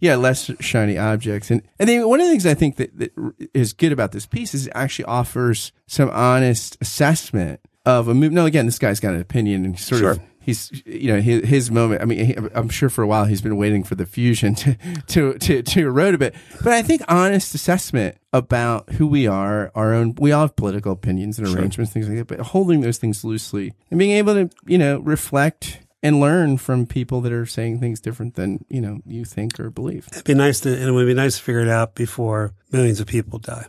yeah, 0.00 0.16
less 0.16 0.50
shiny 0.58 0.98
objects. 0.98 1.52
And, 1.52 1.62
and 1.78 1.88
then 1.88 2.08
one 2.08 2.18
of 2.20 2.26
the 2.26 2.32
things 2.32 2.44
I 2.44 2.54
think 2.54 2.74
that, 2.76 2.98
that 2.98 3.12
is 3.54 3.72
good 3.72 3.92
about 3.92 4.10
this 4.10 4.26
piece 4.26 4.52
is 4.52 4.66
it 4.66 4.72
actually 4.74 5.04
offers 5.04 5.70
some 5.86 6.10
honest 6.10 6.76
assessment 6.80 7.60
of 7.86 8.08
a 8.08 8.14
move. 8.14 8.32
No, 8.32 8.44
again, 8.44 8.66
this 8.66 8.78
guy's 8.80 8.98
got 8.98 9.14
an 9.14 9.20
opinion 9.20 9.64
and 9.64 9.78
sort 9.78 10.02
of, 10.02 10.16
Sure 10.16 10.24
he's 10.44 10.82
you 10.84 11.12
know 11.12 11.20
his, 11.20 11.48
his 11.48 11.70
moment. 11.70 12.02
I 12.02 12.04
mean, 12.04 12.24
he, 12.24 12.36
I'm 12.54 12.68
sure 12.68 12.90
for 12.90 13.02
a 13.02 13.06
while 13.06 13.24
he's 13.24 13.40
been 13.40 13.56
waiting 13.56 13.82
for 13.82 13.94
the 13.94 14.06
fusion 14.06 14.54
to 14.56 14.76
to 15.06 15.38
to, 15.38 15.62
to 15.62 15.80
erode 15.80 16.14
a 16.14 16.18
bit. 16.18 16.34
But 16.62 16.72
I 16.72 16.82
think 16.82 17.02
honest 17.08 17.54
assessment 17.54 18.18
about 18.32 18.90
who 18.94 19.06
we 19.06 19.26
are, 19.26 19.72
our 19.74 19.94
own. 19.94 20.14
We 20.16 20.32
all 20.32 20.42
have 20.42 20.56
political 20.56 20.92
opinions 20.92 21.38
and 21.38 21.48
arrangements, 21.48 21.92
sure. 21.92 22.02
things 22.02 22.08
like 22.08 22.18
that. 22.18 22.36
But 22.36 22.46
holding 22.46 22.82
those 22.82 22.98
things 22.98 23.24
loosely 23.24 23.72
and 23.90 23.98
being 23.98 24.12
able 24.12 24.34
to 24.34 24.50
you 24.66 24.78
know 24.78 24.98
reflect 24.98 25.80
and 26.02 26.20
learn 26.20 26.58
from 26.58 26.86
people 26.86 27.22
that 27.22 27.32
are 27.32 27.46
saying 27.46 27.80
things 27.80 27.98
different 27.98 28.34
than 28.34 28.64
you 28.68 28.80
know 28.80 29.00
you 29.06 29.24
think 29.24 29.58
or 29.58 29.70
believe. 29.70 30.06
It'd 30.12 30.24
be 30.24 30.34
nice 30.34 30.60
to, 30.60 30.74
and 30.74 30.88
it 30.88 30.92
would 30.92 31.06
be 31.06 31.14
nice 31.14 31.38
to 31.38 31.42
figure 31.42 31.62
it 31.62 31.68
out 31.68 31.94
before 31.94 32.52
millions 32.70 33.00
of 33.00 33.06
people 33.06 33.38
die. 33.38 33.66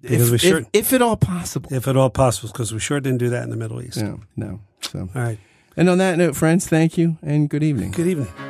Because 0.00 0.26
if, 0.26 0.30
we 0.32 0.38
sure, 0.38 0.58
if, 0.58 0.68
if, 0.72 0.92
at 0.92 1.02
all 1.02 1.16
possible, 1.16 1.72
if 1.72 1.88
at 1.88 1.96
all 1.96 2.10
possible, 2.10 2.50
because 2.52 2.72
we 2.72 2.80
sure 2.80 3.00
didn't 3.00 3.18
do 3.18 3.30
that 3.30 3.42
in 3.42 3.50
the 3.50 3.56
Middle 3.56 3.82
East. 3.82 4.02
No, 4.02 4.20
no. 4.36 4.60
So 4.80 5.08
all 5.14 5.22
right. 5.22 5.38
And 5.78 5.88
on 5.88 5.98
that 5.98 6.18
note, 6.18 6.34
friends, 6.34 6.66
thank 6.66 6.98
you 6.98 7.18
and 7.22 7.48
good 7.48 7.62
evening. 7.62 7.92
Good 7.92 8.08
evening. 8.08 8.47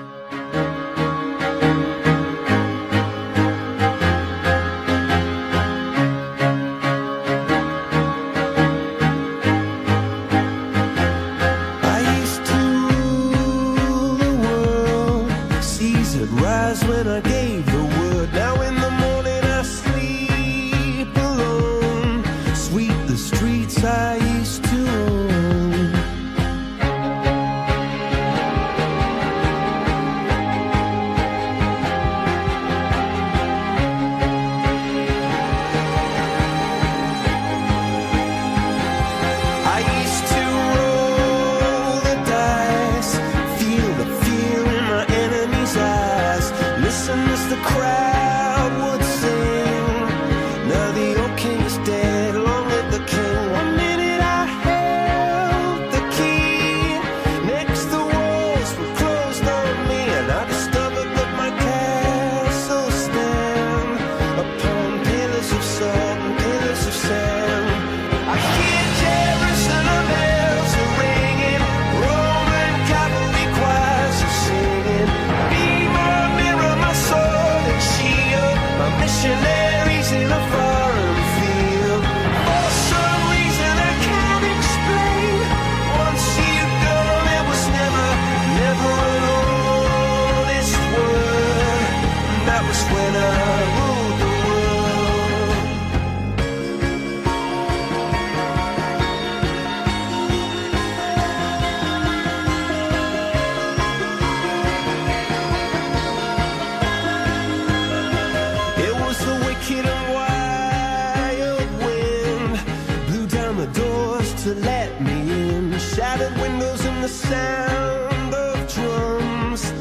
the 117.09 117.15
sound 117.15 118.35
of 118.35 118.75
drums. 118.75 119.73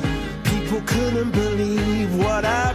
People 0.45 0.81
couldn't 0.85 1.31
believe 1.31 2.15
what 2.15 2.45
I 2.45 2.66